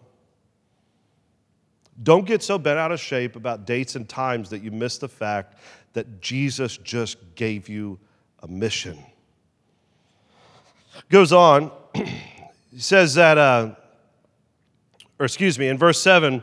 Don't 2.01 2.25
get 2.25 2.41
so 2.41 2.57
bent 2.57 2.79
out 2.79 2.91
of 2.91 2.99
shape 2.99 3.35
about 3.35 3.65
dates 3.65 3.95
and 3.95 4.07
times 4.07 4.49
that 4.51 4.63
you 4.63 4.71
miss 4.71 4.97
the 4.97 5.07
fact 5.07 5.57
that 5.93 6.21
Jesus 6.21 6.77
just 6.77 7.17
gave 7.35 7.67
you 7.67 7.99
a 8.41 8.47
mission. 8.47 8.97
Goes 11.09 11.33
on, 11.33 11.71
he 11.93 12.79
says 12.79 13.15
that, 13.15 13.37
uh, 13.37 13.75
or 15.17 15.25
excuse 15.25 15.59
me, 15.59 15.67
in 15.67 15.77
verse 15.77 16.01
7, 16.01 16.41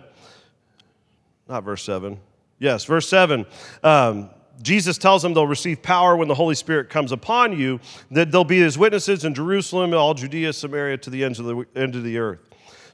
not 1.49 1.65
verse 1.65 1.83
7, 1.83 2.19
Yes, 2.59 2.85
verse 2.85 3.09
7. 3.09 3.45
Um, 3.83 4.31
Jesus 4.63 4.97
tells 4.97 5.23
them 5.23 5.35
they'll 5.35 5.47
receive 5.47 5.83
power 5.83 6.17
when 6.17 6.29
the 6.29 6.35
Holy 6.35 6.55
Spirit 6.55 6.89
comes 6.89 7.13
upon 7.13 7.59
you, 7.59 7.79
that 8.11 8.33
they'll 8.33 8.45
be 8.45 8.59
his 8.59 8.79
witnesses 8.79 9.25
in 9.25 9.35
Jerusalem, 9.35 9.93
all 9.93 10.15
Judea, 10.15 10.53
Samaria, 10.53 10.97
to 10.99 11.11
the 11.11 11.23
ends 11.25 11.39
of 11.39 11.47
the 11.47 11.67
end 11.77 11.95
of 11.95 12.03
the 12.03 12.17
earth. 12.19 12.41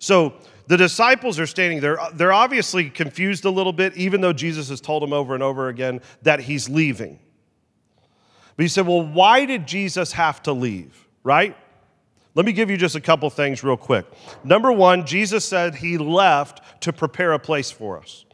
So 0.01 0.35
the 0.67 0.77
disciples 0.77 1.39
are 1.39 1.47
standing 1.47 1.81
there. 1.81 1.99
They're 2.15 2.33
obviously 2.33 2.91
confused 2.91 3.45
a 3.45 3.51
little 3.51 3.73
bit, 3.73 3.97
even 3.97 4.21
though 4.21 4.33
Jesus 4.33 4.69
has 4.69 4.81
told 4.81 5.03
them 5.03 5.13
over 5.13 5.35
and 5.35 5.43
over 5.43 5.69
again 5.69 6.01
that 6.23 6.41
he's 6.41 6.69
leaving. 6.69 7.21
But 8.57 8.63
he 8.65 8.69
said, 8.69 8.87
Well, 8.87 9.07
why 9.07 9.45
did 9.45 9.67
Jesus 9.67 10.13
have 10.13 10.43
to 10.43 10.53
leave? 10.53 11.07
Right? 11.23 11.57
Let 12.35 12.47
me 12.47 12.53
give 12.53 12.71
you 12.71 12.77
just 12.77 12.97
a 12.97 13.01
couple 13.01 13.29
things 13.31 13.63
real 13.63 13.77
quick. 13.77 14.07
Number 14.43 14.73
one, 14.73 15.07
Jesus 15.07 15.45
said 15.45 15.77
he 15.77 15.99
left 15.99 16.83
to 16.83 16.93
prepare 16.93 17.35
a 17.35 17.39
place 17.39 17.71
for 17.71 17.99
us. 17.99 18.25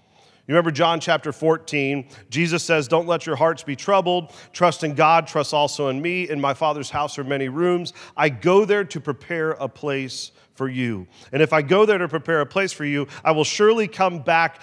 You 0.48 0.54
remember 0.54 0.70
John 0.70 0.98
chapter 0.98 1.30
14? 1.30 2.08
Jesus 2.30 2.64
says, 2.64 2.88
Don't 2.88 3.06
let 3.06 3.26
your 3.26 3.36
hearts 3.36 3.62
be 3.62 3.76
troubled. 3.76 4.32
Trust 4.54 4.82
in 4.82 4.94
God, 4.94 5.26
trust 5.26 5.52
also 5.52 5.88
in 5.88 6.00
me. 6.00 6.26
In 6.30 6.40
my 6.40 6.54
Father's 6.54 6.88
house 6.88 7.18
are 7.18 7.24
many 7.24 7.50
rooms. 7.50 7.92
I 8.16 8.30
go 8.30 8.64
there 8.64 8.84
to 8.84 8.98
prepare 8.98 9.50
a 9.50 9.68
place 9.68 10.32
for 10.54 10.66
you. 10.66 11.06
And 11.32 11.42
if 11.42 11.52
I 11.52 11.60
go 11.60 11.84
there 11.84 11.98
to 11.98 12.08
prepare 12.08 12.40
a 12.40 12.46
place 12.46 12.72
for 12.72 12.86
you, 12.86 13.08
I 13.22 13.32
will 13.32 13.44
surely 13.44 13.86
come 13.88 14.20
back 14.20 14.62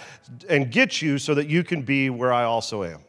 and 0.50 0.72
get 0.72 1.04
you 1.04 1.20
so 1.20 1.36
that 1.36 1.48
you 1.48 1.64
can 1.64 1.84
be 1.84 2.10
where 2.10 2.34
I 2.34 2.46
also 2.46 2.84
am. 2.84 3.02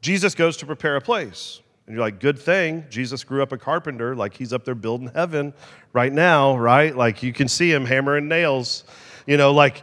Jesus 0.00 0.34
goes 0.34 0.56
to 0.56 0.66
prepare 0.66 0.96
a 0.96 1.00
place. 1.00 1.60
And 1.86 1.94
you're 1.94 2.04
like, 2.04 2.18
good 2.18 2.38
thing. 2.38 2.84
Jesus 2.90 3.22
grew 3.22 3.44
up 3.44 3.52
a 3.52 3.58
carpenter, 3.58 4.16
like 4.16 4.34
he's 4.34 4.52
up 4.52 4.64
there 4.64 4.74
building 4.74 5.10
heaven 5.14 5.54
right 5.92 6.12
now, 6.12 6.58
right? 6.58 6.94
Like 6.94 7.22
you 7.22 7.32
can 7.32 7.46
see 7.46 7.72
him 7.72 7.86
hammering 7.86 8.26
nails. 8.26 8.82
You 9.26 9.36
know, 9.36 9.52
like 9.52 9.82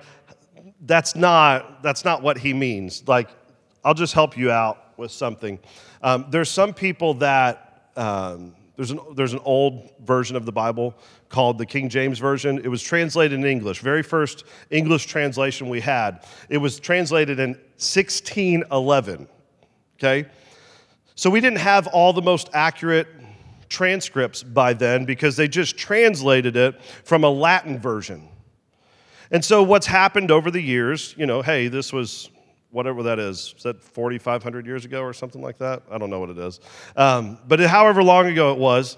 that's 0.86 1.16
not, 1.16 1.82
that's 1.84 2.06
not 2.06 2.22
what 2.22 2.38
he 2.38 2.54
means. 2.54 3.08
Like, 3.08 3.30
I'll 3.84 3.94
just 3.94 4.14
help 4.14 4.38
you 4.38 4.52
out 4.52 4.98
with 4.98 5.12
something. 5.12 5.60
Um, 6.02 6.28
there's 6.30 6.50
some 6.50 6.74
people 6.74 7.16
that, 7.16 7.92
um, 7.96 8.56
there's, 8.76 8.92
an, 8.92 9.00
there's 9.16 9.34
an 9.34 9.40
old 9.46 9.92
version 10.04 10.36
of 10.36 10.46
the 10.46 10.52
Bible 10.52 10.96
called 11.30 11.58
the 11.58 11.66
King 11.66 11.90
James 11.90 12.20
Version. 12.20 12.60
It 12.60 12.68
was 12.68 12.82
translated 12.82 13.40
in 13.40 13.46
English, 13.46 13.80
very 13.80 14.04
first 14.04 14.44
English 14.70 15.06
translation 15.06 15.70
we 15.70 15.82
had. 15.82 16.26
It 16.50 16.58
was 16.58 16.80
translated 16.80 17.40
in 17.40 17.52
1611, 17.78 19.28
okay? 19.98 20.30
So 21.16 21.30
we 21.30 21.40
didn't 21.40 21.60
have 21.60 21.88
all 21.88 22.14
the 22.14 22.22
most 22.22 22.50
accurate 22.54 23.08
transcripts 23.70 24.44
by 24.44 24.74
then 24.74 25.06
because 25.06 25.36
they 25.36 25.48
just 25.48 25.78
translated 25.78 26.56
it 26.56 26.82
from 27.04 27.24
a 27.24 27.30
Latin 27.30 27.80
version. 27.80 28.30
And 29.32 29.44
so, 29.44 29.64
what's 29.64 29.88
happened 29.88 30.32
over 30.32 30.52
the 30.52 30.62
years, 30.62 31.16
you 31.18 31.26
know, 31.26 31.42
hey, 31.42 31.68
this 31.68 31.92
was 31.92 32.30
whatever 32.72 33.04
that 33.04 33.20
is. 33.20 33.54
Is 33.58 33.64
that 33.64 33.82
4,500 33.82 34.66
years 34.66 34.86
ago 34.86 35.02
or 35.02 35.14
something 35.14 35.42
like 35.42 35.58
that? 35.60 35.84
I 35.90 35.98
don't 35.98 36.10
know 36.10 36.20
what 36.20 36.30
it 36.30 36.38
is. 36.38 36.60
Um, 36.96 37.38
but 37.48 37.60
however 37.62 38.04
long 38.04 38.28
ago 38.28 38.52
it 38.52 38.60
was, 38.60 38.98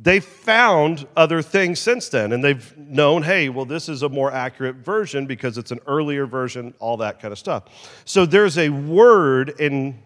they 0.00 0.20
found 0.20 1.06
other 1.16 1.42
things 1.42 1.80
since 1.80 2.08
then. 2.08 2.32
And 2.32 2.42
they've 2.42 2.78
known, 2.78 3.22
hey, 3.22 3.48
well, 3.48 3.64
this 3.64 3.88
is 3.88 4.02
a 4.02 4.08
more 4.08 4.32
accurate 4.32 4.76
version 4.76 5.26
because 5.26 5.58
it's 5.58 5.72
an 5.72 5.80
earlier 5.86 6.24
version, 6.24 6.72
all 6.78 6.96
that 6.98 7.20
kind 7.20 7.32
of 7.32 7.38
stuff. 7.38 7.64
So, 8.04 8.24
there's 8.24 8.58
a 8.58 8.68
word 8.68 9.60
in 9.60 10.00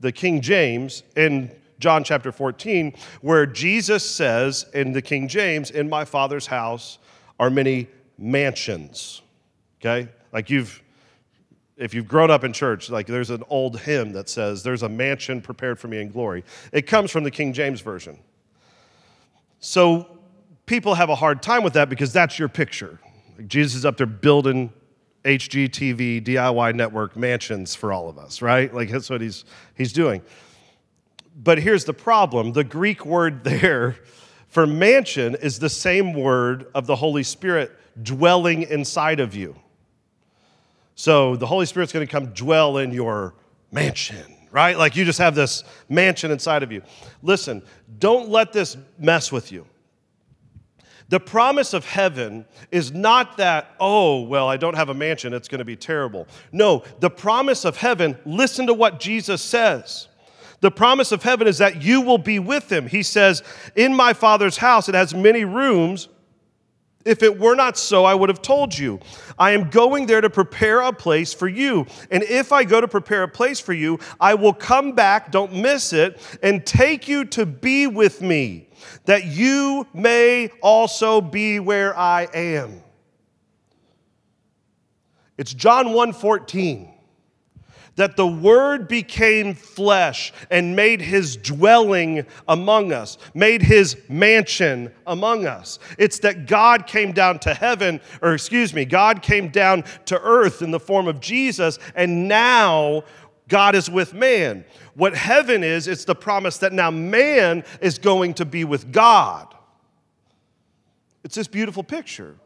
the 0.00 0.12
King 0.12 0.40
James 0.40 1.04
in 1.16 1.50
John 1.78 2.04
chapter 2.04 2.30
14 2.32 2.94
where 3.22 3.46
Jesus 3.46 4.08
says 4.08 4.66
in 4.74 4.92
the 4.92 5.02
King 5.02 5.28
James, 5.28 5.70
In 5.70 5.88
my 5.88 6.04
Father's 6.04 6.46
house 6.46 6.98
are 7.38 7.50
many 7.50 7.88
mansions. 8.18 9.22
Okay? 9.80 10.08
Like 10.32 10.50
you've, 10.50 10.82
if 11.76 11.94
you've 11.94 12.08
grown 12.08 12.30
up 12.30 12.44
in 12.44 12.52
church, 12.52 12.90
like 12.90 13.06
there's 13.06 13.30
an 13.30 13.42
old 13.48 13.80
hymn 13.80 14.12
that 14.12 14.28
says, 14.28 14.62
There's 14.62 14.82
a 14.82 14.88
mansion 14.88 15.40
prepared 15.40 15.78
for 15.78 15.88
me 15.88 16.00
in 16.00 16.10
glory. 16.10 16.44
It 16.72 16.82
comes 16.86 17.10
from 17.10 17.24
the 17.24 17.30
King 17.30 17.52
James 17.52 17.80
Version. 17.80 18.18
So 19.58 20.18
people 20.66 20.94
have 20.94 21.08
a 21.08 21.14
hard 21.14 21.42
time 21.42 21.62
with 21.62 21.74
that 21.74 21.88
because 21.88 22.12
that's 22.12 22.38
your 22.38 22.48
picture. 22.48 22.98
Like 23.36 23.48
Jesus 23.48 23.74
is 23.76 23.84
up 23.84 23.96
there 23.96 24.06
building 24.06 24.72
HGTV, 25.24 26.24
DIY 26.24 26.74
network 26.74 27.16
mansions 27.16 27.74
for 27.74 27.92
all 27.92 28.08
of 28.08 28.18
us, 28.18 28.42
right? 28.42 28.72
Like 28.72 28.90
that's 28.90 29.08
what 29.08 29.20
he's, 29.20 29.44
he's 29.74 29.92
doing. 29.92 30.22
But 31.36 31.58
here's 31.58 31.84
the 31.84 31.94
problem 31.94 32.52
the 32.52 32.64
Greek 32.64 33.06
word 33.06 33.44
there 33.44 33.96
for 34.52 34.66
mansion 34.66 35.34
is 35.36 35.58
the 35.58 35.70
same 35.70 36.12
word 36.12 36.66
of 36.74 36.86
the 36.86 36.94
Holy 36.94 37.22
Spirit 37.22 37.72
dwelling 38.02 38.64
inside 38.64 39.18
of 39.18 39.34
you. 39.34 39.56
So 40.94 41.36
the 41.36 41.46
Holy 41.46 41.64
Spirit's 41.64 41.90
going 41.90 42.06
to 42.06 42.10
come 42.10 42.26
dwell 42.34 42.76
in 42.76 42.92
your 42.92 43.32
mansion, 43.70 44.36
right? 44.50 44.76
Like 44.76 44.94
you 44.94 45.06
just 45.06 45.20
have 45.20 45.34
this 45.34 45.64
mansion 45.88 46.30
inside 46.30 46.62
of 46.62 46.70
you. 46.70 46.82
Listen, 47.22 47.62
don't 47.98 48.28
let 48.28 48.52
this 48.52 48.76
mess 48.98 49.32
with 49.32 49.50
you. 49.50 49.64
The 51.08 51.18
promise 51.18 51.72
of 51.72 51.86
heaven 51.86 52.44
is 52.70 52.92
not 52.92 53.38
that, 53.38 53.74
oh, 53.80 54.20
well, 54.20 54.48
I 54.48 54.58
don't 54.58 54.76
have 54.76 54.90
a 54.90 54.94
mansion, 54.94 55.32
it's 55.32 55.48
going 55.48 55.60
to 55.60 55.64
be 55.64 55.76
terrible. 55.76 56.28
No, 56.52 56.84
the 57.00 57.08
promise 57.08 57.64
of 57.64 57.78
heaven, 57.78 58.18
listen 58.26 58.66
to 58.66 58.74
what 58.74 59.00
Jesus 59.00 59.40
says. 59.40 60.08
The 60.62 60.70
promise 60.70 61.10
of 61.10 61.24
heaven 61.24 61.48
is 61.48 61.58
that 61.58 61.82
you 61.82 62.00
will 62.00 62.18
be 62.18 62.38
with 62.38 62.70
him. 62.70 62.86
He 62.86 63.02
says, 63.02 63.42
In 63.74 63.94
my 63.94 64.12
Father's 64.12 64.56
house, 64.56 64.88
it 64.88 64.94
has 64.94 65.12
many 65.12 65.44
rooms. 65.44 66.08
If 67.04 67.24
it 67.24 67.36
were 67.36 67.56
not 67.56 67.76
so, 67.76 68.04
I 68.04 68.14
would 68.14 68.28
have 68.28 68.42
told 68.42 68.78
you. 68.78 69.00
I 69.36 69.50
am 69.50 69.70
going 69.70 70.06
there 70.06 70.20
to 70.20 70.30
prepare 70.30 70.80
a 70.82 70.92
place 70.92 71.34
for 71.34 71.48
you. 71.48 71.86
And 72.12 72.22
if 72.22 72.52
I 72.52 72.62
go 72.62 72.80
to 72.80 72.86
prepare 72.86 73.24
a 73.24 73.28
place 73.28 73.58
for 73.58 73.72
you, 73.72 73.98
I 74.20 74.34
will 74.34 74.54
come 74.54 74.92
back, 74.92 75.32
don't 75.32 75.52
miss 75.52 75.92
it, 75.92 76.20
and 76.44 76.64
take 76.64 77.08
you 77.08 77.24
to 77.24 77.44
be 77.44 77.88
with 77.88 78.22
me, 78.22 78.68
that 79.06 79.24
you 79.24 79.88
may 79.92 80.48
also 80.62 81.20
be 81.20 81.58
where 81.58 81.98
I 81.98 82.28
am. 82.32 82.84
It's 85.36 85.52
John 85.52 85.88
1:14 85.88 86.91
that 87.96 88.16
the 88.16 88.26
Word 88.26 88.88
became 88.88 89.54
flesh 89.54 90.32
and 90.50 90.74
made 90.74 91.00
his 91.00 91.36
dwelling 91.36 92.26
among 92.48 92.92
us, 92.92 93.18
made 93.34 93.62
his 93.62 93.96
mansion 94.08 94.92
among 95.06 95.46
us. 95.46 95.78
It's 95.98 96.18
that 96.20 96.46
God 96.46 96.86
came 96.86 97.12
down 97.12 97.38
to 97.40 97.54
heaven, 97.54 98.00
or 98.22 98.34
excuse 98.34 98.72
me, 98.72 98.84
God 98.84 99.22
came 99.22 99.48
down 99.48 99.84
to 100.06 100.20
earth 100.20 100.62
in 100.62 100.70
the 100.70 100.80
form 100.80 101.06
of 101.06 101.20
Jesus, 101.20 101.78
and 101.94 102.28
now 102.28 103.04
God 103.48 103.74
is 103.74 103.90
with 103.90 104.14
man. 104.14 104.64
What 104.94 105.14
heaven 105.14 105.62
is, 105.62 105.88
it's 105.88 106.04
the 106.04 106.14
promise 106.14 106.58
that 106.58 106.72
now 106.72 106.90
man 106.90 107.64
is 107.80 107.98
going 107.98 108.34
to 108.34 108.44
be 108.44 108.64
with 108.64 108.92
God. 108.92 109.54
It's 111.24 111.34
this 111.34 111.48
beautiful 111.48 111.82
picture. 111.82 112.36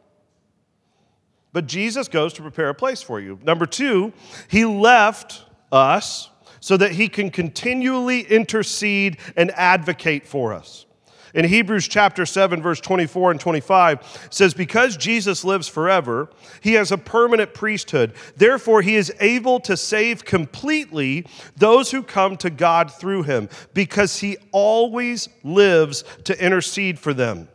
But 1.56 1.68
Jesus 1.68 2.06
goes 2.08 2.34
to 2.34 2.42
prepare 2.42 2.68
a 2.68 2.74
place 2.74 3.00
for 3.00 3.18
you. 3.18 3.38
Number 3.42 3.64
two, 3.64 4.12
he 4.46 4.66
left 4.66 5.42
us 5.72 6.28
so 6.60 6.76
that 6.76 6.92
he 6.92 7.08
can 7.08 7.30
continually 7.30 8.20
intercede 8.20 9.16
and 9.38 9.50
advocate 9.52 10.26
for 10.26 10.52
us. 10.52 10.84
In 11.32 11.46
Hebrews 11.46 11.88
chapter 11.88 12.26
7, 12.26 12.60
verse 12.60 12.78
24 12.82 13.30
and 13.30 13.40
25, 13.40 14.28
says, 14.30 14.52
Because 14.52 14.98
Jesus 14.98 15.46
lives 15.46 15.66
forever, 15.66 16.28
he 16.60 16.74
has 16.74 16.92
a 16.92 16.98
permanent 16.98 17.54
priesthood. 17.54 18.12
Therefore, 18.36 18.82
he 18.82 18.94
is 18.94 19.10
able 19.18 19.58
to 19.60 19.78
save 19.78 20.26
completely 20.26 21.24
those 21.56 21.90
who 21.90 22.02
come 22.02 22.36
to 22.36 22.50
God 22.50 22.92
through 22.92 23.22
him, 23.22 23.48
because 23.72 24.18
he 24.18 24.36
always 24.52 25.30
lives 25.42 26.04
to 26.24 26.38
intercede 26.38 26.98
for 26.98 27.14
them. 27.14 27.48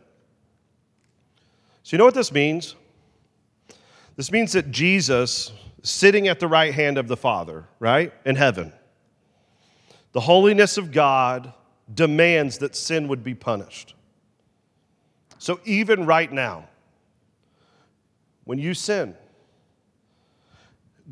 So, 1.84 1.94
you 1.94 1.98
know 1.98 2.04
what 2.04 2.14
this 2.14 2.32
means? 2.32 2.74
This 4.16 4.30
means 4.30 4.52
that 4.52 4.70
Jesus, 4.70 5.52
sitting 5.82 6.28
at 6.28 6.40
the 6.40 6.48
right 6.48 6.74
hand 6.74 6.98
of 6.98 7.08
the 7.08 7.16
Father, 7.16 7.64
right, 7.78 8.12
in 8.24 8.36
heaven, 8.36 8.72
the 10.12 10.20
holiness 10.20 10.76
of 10.76 10.92
God 10.92 11.52
demands 11.92 12.58
that 12.58 12.76
sin 12.76 13.08
would 13.08 13.24
be 13.24 13.34
punished. 13.34 13.94
So 15.38 15.60
even 15.64 16.06
right 16.06 16.30
now, 16.30 16.68
when 18.44 18.58
you 18.58 18.74
sin, 18.74 19.16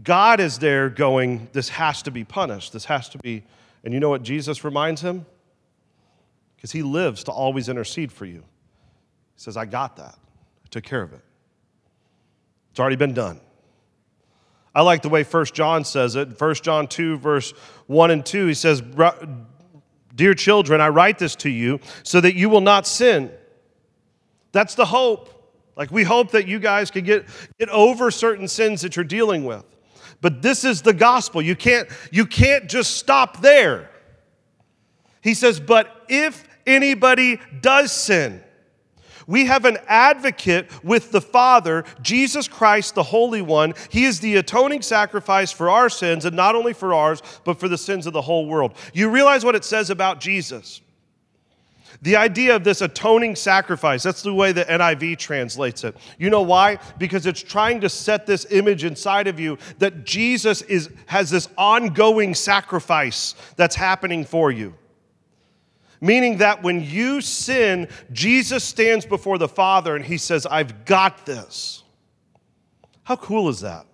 God 0.02 0.40
is 0.40 0.58
there 0.58 0.88
going, 0.88 1.48
This 1.52 1.68
has 1.70 2.02
to 2.02 2.10
be 2.10 2.24
punished. 2.24 2.72
This 2.72 2.84
has 2.84 3.08
to 3.10 3.18
be. 3.18 3.42
And 3.82 3.94
you 3.94 4.00
know 4.00 4.10
what 4.10 4.22
Jesus 4.22 4.62
reminds 4.62 5.00
him? 5.00 5.26
Because 6.56 6.72
he 6.72 6.82
lives 6.82 7.24
to 7.24 7.32
always 7.32 7.68
intercede 7.68 8.12
for 8.12 8.26
you. 8.26 8.44
He 9.34 9.42
says, 9.42 9.56
I 9.56 9.64
got 9.64 9.96
that. 9.96 10.16
I 10.16 10.68
took 10.70 10.84
care 10.84 11.02
of 11.02 11.12
it. 11.12 11.22
It's 12.70 12.80
already 12.80 12.96
been 12.96 13.14
done. 13.14 13.40
I 14.74 14.82
like 14.82 15.02
the 15.02 15.08
way 15.08 15.24
1 15.24 15.44
John 15.46 15.84
says 15.84 16.16
it. 16.16 16.40
1 16.40 16.54
John 16.56 16.86
2, 16.86 17.18
verse 17.18 17.52
1 17.86 18.10
and 18.10 18.24
2, 18.24 18.46
he 18.46 18.54
says, 18.54 18.82
Dear 20.14 20.34
children, 20.34 20.80
I 20.80 20.88
write 20.88 21.18
this 21.18 21.34
to 21.36 21.50
you 21.50 21.80
so 22.02 22.20
that 22.20 22.34
you 22.34 22.48
will 22.48 22.60
not 22.60 22.86
sin. 22.86 23.32
That's 24.52 24.74
the 24.74 24.84
hope. 24.84 25.36
Like, 25.76 25.90
we 25.90 26.04
hope 26.04 26.32
that 26.32 26.46
you 26.46 26.58
guys 26.58 26.90
can 26.90 27.04
get, 27.04 27.26
get 27.58 27.68
over 27.70 28.10
certain 28.10 28.48
sins 28.48 28.82
that 28.82 28.96
you're 28.96 29.04
dealing 29.04 29.44
with. 29.44 29.64
But 30.20 30.42
this 30.42 30.64
is 30.64 30.82
the 30.82 30.92
gospel. 30.92 31.40
You 31.40 31.56
can't, 31.56 31.88
you 32.12 32.26
can't 32.26 32.68
just 32.68 32.96
stop 32.96 33.40
there. 33.40 33.90
He 35.22 35.34
says, 35.34 35.58
But 35.58 36.04
if 36.08 36.46
anybody 36.66 37.40
does 37.60 37.92
sin, 37.92 38.42
we 39.30 39.46
have 39.46 39.64
an 39.64 39.78
advocate 39.86 40.68
with 40.84 41.12
the 41.12 41.20
Father, 41.20 41.84
Jesus 42.02 42.48
Christ, 42.48 42.96
the 42.96 43.04
Holy 43.04 43.40
One. 43.40 43.74
He 43.88 44.04
is 44.04 44.18
the 44.18 44.36
atoning 44.36 44.82
sacrifice 44.82 45.52
for 45.52 45.70
our 45.70 45.88
sins, 45.88 46.24
and 46.24 46.34
not 46.34 46.56
only 46.56 46.72
for 46.72 46.92
ours, 46.92 47.22
but 47.44 47.60
for 47.60 47.68
the 47.68 47.78
sins 47.78 48.08
of 48.08 48.12
the 48.12 48.20
whole 48.20 48.46
world. 48.46 48.74
You 48.92 49.08
realize 49.08 49.44
what 49.44 49.54
it 49.54 49.64
says 49.64 49.88
about 49.88 50.20
Jesus? 50.20 50.80
The 52.02 52.16
idea 52.16 52.56
of 52.56 52.64
this 52.64 52.80
atoning 52.80 53.36
sacrifice, 53.36 54.02
that's 54.02 54.22
the 54.22 54.34
way 54.34 54.50
the 54.50 54.64
NIV 54.64 55.18
translates 55.18 55.84
it. 55.84 55.96
You 56.18 56.30
know 56.30 56.42
why? 56.42 56.78
Because 56.98 57.26
it's 57.26 57.42
trying 57.42 57.80
to 57.82 57.88
set 57.88 58.26
this 58.26 58.46
image 58.50 58.82
inside 58.82 59.28
of 59.28 59.38
you 59.38 59.58
that 59.78 60.04
Jesus 60.04 60.62
is, 60.62 60.90
has 61.06 61.30
this 61.30 61.48
ongoing 61.56 62.34
sacrifice 62.34 63.36
that's 63.54 63.76
happening 63.76 64.24
for 64.24 64.50
you 64.50 64.74
meaning 66.00 66.38
that 66.38 66.62
when 66.62 66.82
you 66.82 67.20
sin, 67.20 67.88
Jesus 68.12 68.64
stands 68.64 69.04
before 69.04 69.38
the 69.38 69.48
Father 69.48 69.96
and 69.96 70.04
he 70.04 70.18
says, 70.18 70.46
I've 70.46 70.84
got 70.84 71.26
this. 71.26 71.82
How 73.02 73.16
cool 73.16 73.48
is 73.48 73.60
that? 73.60 73.86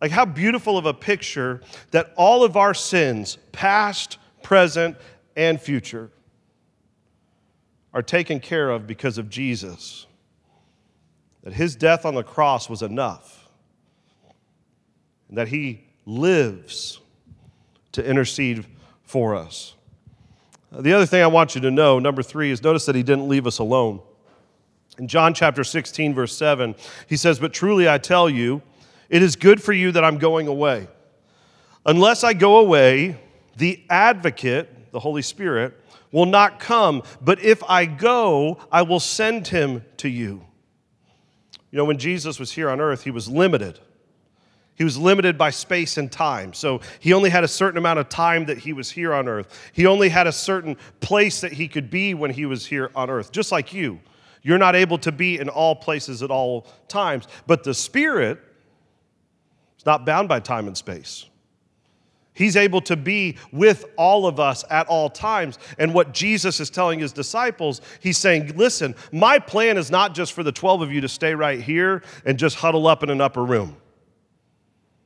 Like, 0.00 0.10
how 0.10 0.26
beautiful 0.26 0.76
of 0.76 0.84
a 0.84 0.92
picture 0.92 1.62
that 1.90 2.12
all 2.16 2.44
of 2.44 2.56
our 2.56 2.74
sins, 2.74 3.38
past, 3.52 4.18
present, 4.42 4.96
and 5.34 5.60
future, 5.60 6.10
are 7.94 8.02
taken 8.02 8.40
care 8.40 8.70
of 8.70 8.86
because 8.86 9.16
of 9.16 9.30
Jesus. 9.30 10.06
That 11.42 11.54
his 11.54 11.74
death 11.76 12.04
on 12.04 12.14
the 12.14 12.22
cross 12.22 12.68
was 12.68 12.82
enough, 12.82 13.48
and 15.28 15.38
that 15.38 15.48
he 15.48 15.84
lives 16.04 17.00
to 17.92 18.04
intercede 18.04 18.66
for 19.02 19.34
us. 19.34 19.74
The 20.78 20.92
other 20.92 21.06
thing 21.06 21.22
I 21.22 21.28
want 21.28 21.54
you 21.54 21.60
to 21.62 21.70
know, 21.70 21.98
number 21.98 22.22
three, 22.22 22.50
is 22.50 22.62
notice 22.62 22.86
that 22.86 22.94
he 22.94 23.02
didn't 23.02 23.28
leave 23.28 23.46
us 23.46 23.58
alone. 23.58 24.00
In 24.98 25.08
John 25.08 25.34
chapter 25.34 25.64
16, 25.64 26.14
verse 26.14 26.36
7, 26.36 26.74
he 27.08 27.16
says, 27.16 27.38
But 27.38 27.52
truly 27.52 27.88
I 27.88 27.98
tell 27.98 28.28
you, 28.28 28.62
it 29.08 29.22
is 29.22 29.36
good 29.36 29.62
for 29.62 29.72
you 29.72 29.92
that 29.92 30.04
I'm 30.04 30.18
going 30.18 30.46
away. 30.48 30.88
Unless 31.86 32.24
I 32.24 32.32
go 32.32 32.58
away, 32.58 33.18
the 33.56 33.84
advocate, 33.90 34.92
the 34.92 35.00
Holy 35.00 35.22
Spirit, 35.22 35.78
will 36.12 36.26
not 36.26 36.60
come. 36.60 37.02
But 37.20 37.42
if 37.42 37.62
I 37.64 37.86
go, 37.86 38.58
I 38.70 38.82
will 38.82 39.00
send 39.00 39.48
him 39.48 39.84
to 39.98 40.08
you. 40.08 40.44
You 41.70 41.78
know, 41.78 41.84
when 41.84 41.98
Jesus 41.98 42.38
was 42.38 42.52
here 42.52 42.70
on 42.70 42.80
earth, 42.80 43.02
he 43.02 43.10
was 43.10 43.28
limited. 43.28 43.80
He 44.76 44.84
was 44.84 44.98
limited 44.98 45.38
by 45.38 45.50
space 45.50 45.98
and 45.98 46.10
time. 46.10 46.52
So 46.52 46.80
he 46.98 47.12
only 47.12 47.30
had 47.30 47.44
a 47.44 47.48
certain 47.48 47.78
amount 47.78 48.00
of 48.00 48.08
time 48.08 48.46
that 48.46 48.58
he 48.58 48.72
was 48.72 48.90
here 48.90 49.14
on 49.14 49.28
earth. 49.28 49.70
He 49.72 49.86
only 49.86 50.08
had 50.08 50.26
a 50.26 50.32
certain 50.32 50.76
place 51.00 51.40
that 51.42 51.52
he 51.52 51.68
could 51.68 51.90
be 51.90 52.14
when 52.14 52.30
he 52.30 52.44
was 52.44 52.66
here 52.66 52.90
on 52.94 53.08
earth, 53.08 53.30
just 53.30 53.52
like 53.52 53.72
you. 53.72 54.00
You're 54.42 54.58
not 54.58 54.74
able 54.74 54.98
to 54.98 55.12
be 55.12 55.38
in 55.38 55.48
all 55.48 55.76
places 55.76 56.22
at 56.22 56.30
all 56.30 56.66
times. 56.88 57.28
But 57.46 57.62
the 57.62 57.72
Spirit 57.72 58.40
is 59.78 59.86
not 59.86 60.04
bound 60.04 60.28
by 60.28 60.40
time 60.40 60.66
and 60.66 60.76
space. 60.76 61.26
He's 62.34 62.56
able 62.56 62.80
to 62.82 62.96
be 62.96 63.36
with 63.52 63.84
all 63.96 64.26
of 64.26 64.40
us 64.40 64.64
at 64.68 64.88
all 64.88 65.08
times. 65.08 65.56
And 65.78 65.94
what 65.94 66.12
Jesus 66.12 66.58
is 66.58 66.68
telling 66.68 66.98
his 66.98 67.12
disciples, 67.12 67.80
he's 68.00 68.18
saying, 68.18 68.56
Listen, 68.56 68.96
my 69.12 69.38
plan 69.38 69.78
is 69.78 69.88
not 69.88 70.16
just 70.16 70.32
for 70.32 70.42
the 70.42 70.50
12 70.50 70.82
of 70.82 70.92
you 70.92 71.00
to 71.00 71.08
stay 71.08 71.32
right 71.32 71.60
here 71.60 72.02
and 72.26 72.36
just 72.36 72.56
huddle 72.56 72.88
up 72.88 73.04
in 73.04 73.10
an 73.10 73.20
upper 73.20 73.44
room. 73.44 73.76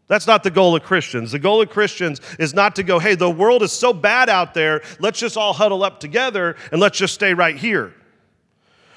That's 0.09 0.27
not 0.27 0.43
the 0.43 0.51
goal 0.51 0.75
of 0.75 0.83
Christians. 0.83 1.33
The 1.33 1.39
goal 1.39 1.61
of 1.61 1.69
Christians 1.69 2.21
is 2.39 2.55
not 2.55 2.75
to 2.77 2.83
go, 2.83 2.99
hey, 2.99 3.15
the 3.15 3.31
world 3.31 3.63
is 3.63 3.73
so 3.73 3.93
bad 3.93 4.31
out 4.31 4.55
there, 4.55 4.83
let's 4.99 5.21
just 5.21 5.37
all 5.37 5.53
huddle 5.53 5.85
up 5.85 6.01
together 6.01 6.57
and 6.73 6.81
let's 6.81 6.99
just 6.99 7.15
stay 7.15 7.35
right 7.35 7.57
here. 7.57 7.95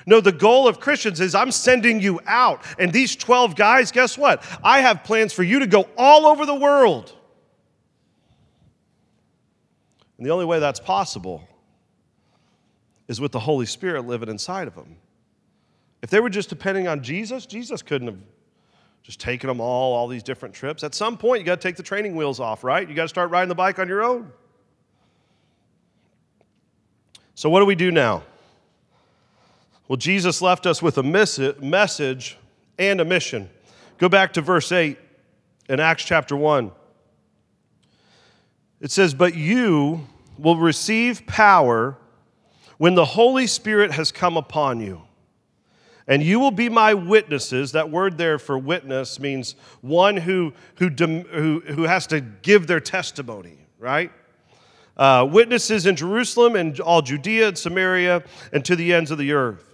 No, 0.08 0.20
the 0.20 0.32
goal 0.32 0.68
of 0.68 0.80
Christians 0.80 1.20
is 1.20 1.36
I'm 1.36 1.52
sending 1.52 2.02
you 2.02 2.20
out. 2.26 2.64
And 2.80 2.92
these 2.92 3.16
12 3.16 3.56
guys, 3.56 3.92
guess 3.92 4.18
what? 4.18 4.44
I 4.64 4.80
have 4.80 5.04
plans 5.04 5.32
for 5.32 5.44
you 5.44 5.60
to 5.60 5.68
go 5.68 5.88
all 5.98 6.26
over 6.26 6.46
the 6.46 6.56
world. 6.56 7.14
And 10.18 10.26
the 10.26 10.32
only 10.32 10.46
way 10.46 10.60
that's 10.60 10.80
possible 10.80 11.48
is 13.08 13.20
with 13.20 13.32
the 13.32 13.40
Holy 13.40 13.66
Spirit 13.66 14.08
living 14.08 14.30
inside 14.30 14.68
of 14.68 14.76
them. 14.76 14.96
If 16.02 16.10
they 16.10 16.20
were 16.20 16.30
just 16.30 16.50
depending 16.50 16.88
on 16.88 17.04
Jesus, 17.04 17.46
Jesus 17.46 17.82
couldn't 17.82 18.08
have 18.08 18.18
just 19.04 19.20
taking 19.20 19.48
them 19.48 19.60
all, 19.60 19.94
all 19.94 20.08
these 20.08 20.24
different 20.24 20.54
trips. 20.54 20.84
At 20.84 20.94
some 20.94 21.18
point, 21.18 21.40
you 21.40 21.46
got 21.46 21.60
to 21.60 21.68
take 21.68 21.76
the 21.76 21.84
training 21.84 22.16
wheels 22.16 22.40
off, 22.40 22.64
right? 22.64 22.88
You 22.88 22.94
got 22.96 23.04
to 23.04 23.10
start 23.10 23.32
riding 23.32 23.50
the 23.50 23.56
bike 23.56 23.80
on 23.80 23.88
your 23.88 24.04
own. 24.04 24.32
So, 27.34 27.50
what 27.50 27.60
do 27.60 27.66
we 27.66 27.76
do 27.76 27.92
now? 27.92 28.24
Well, 29.88 29.98
Jesus 29.98 30.42
left 30.42 30.66
us 30.66 30.82
with 30.82 30.98
a 30.98 31.04
message 31.04 32.38
and 32.78 33.02
a 33.02 33.06
mission. 33.06 33.50
Go 33.98 34.08
back 34.08 34.34
to 34.34 34.42
verse 34.42 34.72
8 34.72 34.98
in 35.68 35.80
Acts 35.80 36.04
chapter 36.04 36.36
1. 36.36 36.72
It 38.80 38.92
says, 38.92 39.14
But 39.14 39.36
you 39.36 40.08
will 40.38 40.58
receive 40.58 41.26
power 41.28 41.98
when 42.78 42.96
the 42.96 43.06
Holy 43.06 43.48
Spirit 43.48 43.92
has 43.92 44.12
come 44.12 44.38
upon 44.38 44.80
you. 44.80 45.02
And 46.12 46.22
you 46.22 46.42
will 46.42 46.52
be 46.52 46.68
my 46.68 46.94
witnesses. 46.94 47.72
That 47.72 47.90
word 47.90 48.18
there 48.18 48.38
for 48.38 48.58
witness 48.58 49.18
means 49.18 49.56
one 49.80 50.18
who, 50.18 50.52
who, 50.76 50.90
who, 50.90 51.62
who 51.62 51.84
has 51.84 52.06
to 52.08 52.20
give 52.20 52.68
their 52.68 52.82
testimony, 52.82 53.66
right? 53.80 54.12
Uh, 54.98 55.26
witnesses 55.32 55.86
in 55.86 55.96
Jerusalem 55.96 56.58
and 56.58 56.78
all 56.82 57.02
Judea 57.02 57.48
and 57.48 57.58
Samaria 57.58 58.26
and 58.52 58.66
to 58.66 58.76
the 58.76 58.94
ends 58.94 59.10
of 59.10 59.20
the 59.20 59.32
earth. 59.32 59.74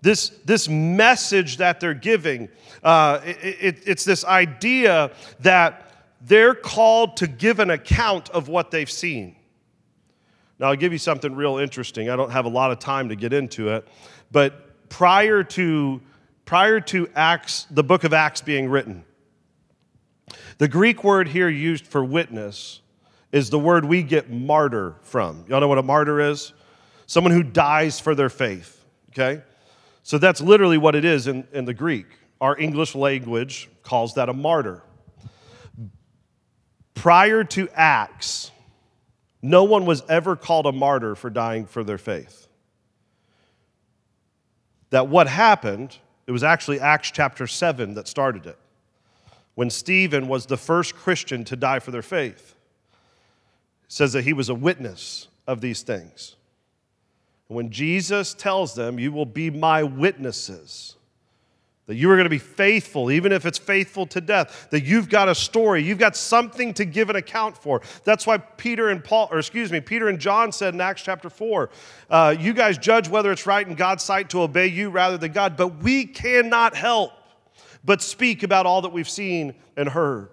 This, 0.00 0.30
this 0.46 0.66
message 0.66 1.58
that 1.58 1.78
they're 1.78 1.92
giving, 1.92 2.48
uh, 2.82 3.20
it, 3.22 3.56
it, 3.60 3.82
it's 3.86 4.04
this 4.06 4.24
idea 4.24 5.10
that 5.40 5.90
they're 6.22 6.54
called 6.54 7.18
to 7.18 7.26
give 7.26 7.58
an 7.58 7.68
account 7.68 8.30
of 8.30 8.48
what 8.48 8.70
they've 8.70 8.90
seen. 8.90 9.36
Now, 10.58 10.68
I'll 10.68 10.76
give 10.76 10.92
you 10.92 10.98
something 10.98 11.34
real 11.34 11.58
interesting. 11.58 12.08
I 12.08 12.16
don't 12.16 12.30
have 12.30 12.46
a 12.46 12.50
lot 12.50 12.70
of 12.70 12.78
time 12.78 13.10
to 13.10 13.14
get 13.14 13.34
into 13.34 13.68
it, 13.68 13.86
but 14.32 14.63
prior 14.94 15.42
to, 15.42 16.00
prior 16.44 16.78
to 16.78 17.08
Acts, 17.16 17.66
the 17.68 17.82
book 17.82 18.04
of 18.04 18.12
Acts 18.12 18.40
being 18.40 18.68
written, 18.68 19.04
the 20.58 20.68
Greek 20.68 21.02
word 21.02 21.26
here 21.26 21.48
used 21.48 21.84
for 21.84 22.04
witness 22.04 22.80
is 23.32 23.50
the 23.50 23.58
word 23.58 23.84
we 23.84 24.04
get 24.04 24.30
martyr 24.30 24.94
from. 25.02 25.44
Y'all 25.48 25.58
know 25.58 25.66
what 25.66 25.78
a 25.78 25.82
martyr 25.82 26.20
is? 26.20 26.52
Someone 27.06 27.32
who 27.32 27.42
dies 27.42 27.98
for 27.98 28.14
their 28.14 28.28
faith, 28.28 28.84
okay? 29.10 29.42
So 30.04 30.16
that's 30.16 30.40
literally 30.40 30.78
what 30.78 30.94
it 30.94 31.04
is 31.04 31.26
in, 31.26 31.44
in 31.52 31.64
the 31.64 31.74
Greek. 31.74 32.06
Our 32.40 32.56
English 32.56 32.94
language 32.94 33.68
calls 33.82 34.14
that 34.14 34.28
a 34.28 34.32
martyr. 34.32 34.84
Prior 36.94 37.42
to 37.42 37.68
Acts, 37.74 38.52
no 39.42 39.64
one 39.64 39.86
was 39.86 40.04
ever 40.08 40.36
called 40.36 40.66
a 40.66 40.72
martyr 40.72 41.16
for 41.16 41.30
dying 41.30 41.66
for 41.66 41.82
their 41.82 41.98
faith. 41.98 42.43
That 44.94 45.08
what 45.08 45.26
happened, 45.26 45.98
it 46.28 46.30
was 46.30 46.44
actually 46.44 46.78
Acts 46.78 47.10
chapter 47.10 47.48
7 47.48 47.94
that 47.94 48.06
started 48.06 48.46
it, 48.46 48.56
when 49.56 49.68
Stephen 49.68 50.28
was 50.28 50.46
the 50.46 50.56
first 50.56 50.94
Christian 50.94 51.42
to 51.46 51.56
die 51.56 51.80
for 51.80 51.90
their 51.90 52.00
faith. 52.00 52.54
It 53.86 53.92
says 53.92 54.12
that 54.12 54.22
he 54.22 54.32
was 54.32 54.50
a 54.50 54.54
witness 54.54 55.26
of 55.48 55.60
these 55.60 55.82
things. 55.82 56.36
When 57.48 57.72
Jesus 57.72 58.34
tells 58.34 58.76
them, 58.76 59.00
You 59.00 59.10
will 59.10 59.26
be 59.26 59.50
my 59.50 59.82
witnesses, 59.82 60.94
that 61.86 61.96
you 61.96 62.10
are 62.10 62.14
going 62.14 62.24
to 62.24 62.30
be 62.30 62.38
faithful, 62.38 63.10
even 63.10 63.30
if 63.30 63.44
it's 63.44 63.58
faithful 63.58 64.06
to 64.06 64.20
death, 64.20 64.68
that 64.70 64.84
you've 64.84 65.08
got 65.10 65.28
a 65.28 65.34
story, 65.34 65.82
you've 65.82 65.98
got 65.98 66.16
something 66.16 66.72
to 66.74 66.84
give 66.84 67.10
an 67.10 67.16
account 67.16 67.58
for. 67.58 67.82
That's 68.04 68.26
why 68.26 68.38
Peter 68.38 68.88
and 68.88 69.04
Paul, 69.04 69.28
or 69.30 69.38
excuse 69.38 69.70
me, 69.70 69.80
Peter 69.80 70.08
and 70.08 70.18
John 70.18 70.50
said 70.50 70.72
in 70.72 70.80
Acts 70.80 71.02
chapter 71.02 71.28
4, 71.28 71.70
uh, 72.08 72.36
You 72.38 72.54
guys 72.54 72.78
judge 72.78 73.08
whether 73.08 73.30
it's 73.30 73.46
right 73.46 73.66
in 73.66 73.74
God's 73.74 74.02
sight 74.02 74.30
to 74.30 74.40
obey 74.40 74.66
you 74.68 74.88
rather 74.88 75.18
than 75.18 75.32
God, 75.32 75.56
but 75.56 75.82
we 75.82 76.06
cannot 76.06 76.74
help 76.74 77.12
but 77.84 78.00
speak 78.00 78.42
about 78.42 78.64
all 78.64 78.80
that 78.82 78.92
we've 78.92 79.08
seen 79.08 79.54
and 79.76 79.88
heard. 79.88 80.30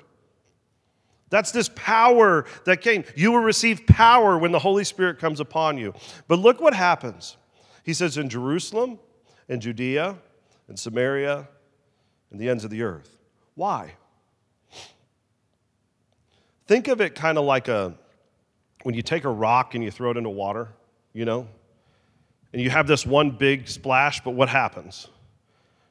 That's 1.30 1.52
this 1.52 1.70
power 1.76 2.46
that 2.66 2.82
came. 2.82 3.04
You 3.16 3.32
will 3.32 3.40
receive 3.40 3.88
power 3.88 4.38
when 4.38 4.52
the 4.52 4.60
Holy 4.60 4.84
Spirit 4.84 5.20
comes 5.20 5.40
upon 5.40 5.78
you. 5.78 5.94
But 6.28 6.40
look 6.40 6.62
what 6.62 6.74
happens. 6.74 7.38
He 7.84 7.94
says, 7.94 8.18
in 8.18 8.30
Jerusalem, 8.30 9.00
in 9.48 9.60
Judea, 9.60 10.18
in 10.72 10.78
Samaria, 10.78 11.48
and 12.32 12.40
the 12.40 12.50
ends 12.50 12.64
of 12.64 12.72
the 12.72 12.82
earth. 12.82 13.18
Why? 13.56 13.94
Think 16.66 16.88
of 16.88 17.02
it 17.02 17.14
kind 17.14 17.38
of 17.38 17.44
like 17.44 17.68
a 17.68 17.94
when 18.84 18.96
you 18.96 19.02
take 19.02 19.26
a 19.26 19.30
rock 19.30 19.76
and 19.76 19.84
you 19.84 19.92
throw 19.92 20.12
it 20.12 20.18
into 20.18 20.30
water, 20.30 20.70
you 21.14 21.26
know, 21.26 21.48
and 22.54 22.62
you 22.62 22.70
have 22.70 22.88
this 22.88 23.06
one 23.06 23.32
big 23.32 23.68
splash, 23.68 24.22
but 24.22 24.32
what 24.32 24.48
happens? 24.48 25.08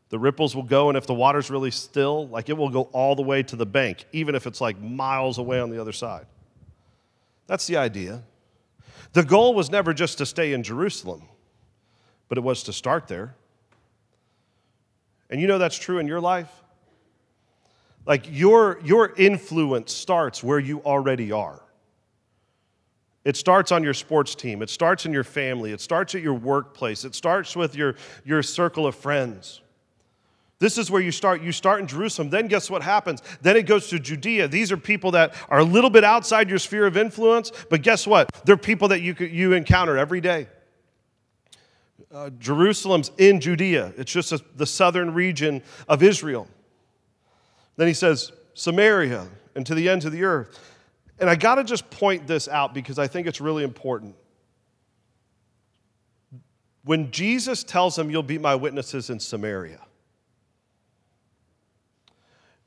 The 0.08 0.18
ripples 0.18 0.56
will 0.56 0.64
go, 0.64 0.88
and 0.88 0.96
if 0.98 1.06
the 1.06 1.14
water's 1.14 1.50
really 1.50 1.70
still, 1.70 2.26
like 2.28 2.48
it 2.48 2.56
will 2.56 2.70
go 2.70 2.82
all 2.92 3.14
the 3.14 3.22
way 3.22 3.42
to 3.44 3.56
the 3.56 3.66
bank, 3.66 4.06
even 4.12 4.34
if 4.34 4.46
it's 4.46 4.60
like 4.60 4.80
miles 4.80 5.36
away 5.36 5.60
on 5.60 5.70
the 5.70 5.80
other 5.80 5.92
side. 5.92 6.26
That's 7.46 7.66
the 7.66 7.76
idea. 7.76 8.22
The 9.12 9.24
goal 9.24 9.54
was 9.54 9.70
never 9.70 9.92
just 9.92 10.18
to 10.18 10.26
stay 10.26 10.54
in 10.54 10.62
Jerusalem, 10.62 11.28
but 12.28 12.38
it 12.38 12.40
was 12.40 12.62
to 12.64 12.72
start 12.72 13.06
there. 13.06 13.36
And 15.30 15.40
you 15.40 15.46
know 15.46 15.58
that's 15.58 15.78
true 15.78 15.98
in 15.98 16.06
your 16.06 16.20
life? 16.20 16.50
Like 18.04 18.26
your, 18.28 18.80
your 18.84 19.14
influence 19.16 19.92
starts 19.92 20.42
where 20.42 20.58
you 20.58 20.80
already 20.82 21.32
are. 21.32 21.62
It 23.24 23.36
starts 23.36 23.70
on 23.70 23.84
your 23.84 23.94
sports 23.94 24.34
team, 24.34 24.62
it 24.62 24.70
starts 24.70 25.04
in 25.04 25.12
your 25.12 25.24
family, 25.24 25.72
it 25.72 25.80
starts 25.80 26.14
at 26.14 26.22
your 26.22 26.34
workplace, 26.34 27.04
it 27.04 27.14
starts 27.14 27.54
with 27.54 27.76
your, 27.76 27.96
your 28.24 28.42
circle 28.42 28.86
of 28.86 28.94
friends. 28.94 29.60
This 30.58 30.76
is 30.76 30.90
where 30.90 31.00
you 31.00 31.10
start. 31.10 31.40
You 31.42 31.52
start 31.52 31.80
in 31.80 31.86
Jerusalem. 31.86 32.28
Then 32.28 32.46
guess 32.46 32.68
what 32.68 32.82
happens? 32.82 33.22
Then 33.40 33.56
it 33.56 33.64
goes 33.64 33.88
to 33.88 33.98
Judea. 33.98 34.46
These 34.46 34.70
are 34.70 34.76
people 34.76 35.12
that 35.12 35.34
are 35.48 35.58
a 35.58 35.64
little 35.64 35.88
bit 35.88 36.04
outside 36.04 36.50
your 36.50 36.58
sphere 36.58 36.86
of 36.86 36.98
influence, 36.98 37.50
but 37.70 37.80
guess 37.80 38.06
what? 38.06 38.30
They're 38.44 38.58
people 38.58 38.88
that 38.88 39.00
you, 39.00 39.14
you 39.18 39.54
encounter 39.54 39.96
every 39.96 40.20
day. 40.20 40.48
Uh, 42.12 42.30
Jerusalem's 42.38 43.12
in 43.18 43.40
Judea, 43.40 43.92
it's 43.96 44.10
just 44.10 44.32
a, 44.32 44.40
the 44.56 44.66
southern 44.66 45.14
region 45.14 45.62
of 45.88 46.02
Israel. 46.02 46.48
Then 47.76 47.86
he 47.86 47.94
says, 47.94 48.32
Samaria 48.54 49.28
and 49.54 49.64
to 49.66 49.74
the 49.74 49.88
ends 49.88 50.04
of 50.04 50.12
the 50.12 50.24
earth. 50.24 50.58
And 51.20 51.30
I 51.30 51.36
got 51.36 51.56
to 51.56 51.64
just 51.64 51.88
point 51.90 52.26
this 52.26 52.48
out 52.48 52.74
because 52.74 52.98
I 52.98 53.06
think 53.06 53.26
it's 53.26 53.40
really 53.40 53.62
important. 53.62 54.16
When 56.82 57.10
Jesus 57.10 57.62
tells 57.62 57.94
them, 57.94 58.10
You'll 58.10 58.22
be 58.22 58.38
my 58.38 58.54
witnesses 58.54 59.10
in 59.10 59.20
Samaria, 59.20 59.80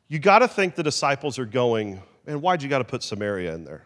you 0.07 0.19
got 0.19 0.39
to 0.39 0.47
think 0.47 0.75
the 0.75 0.83
disciples 0.83 1.39
are 1.39 1.45
going, 1.45 1.99
man, 2.25 2.39
why'd 2.39 2.61
you 2.61 2.69
got 2.69 2.77
to 2.77 2.83
put 2.83 3.01
Samaria 3.01 3.55
in 3.55 3.65
there? 3.65 3.83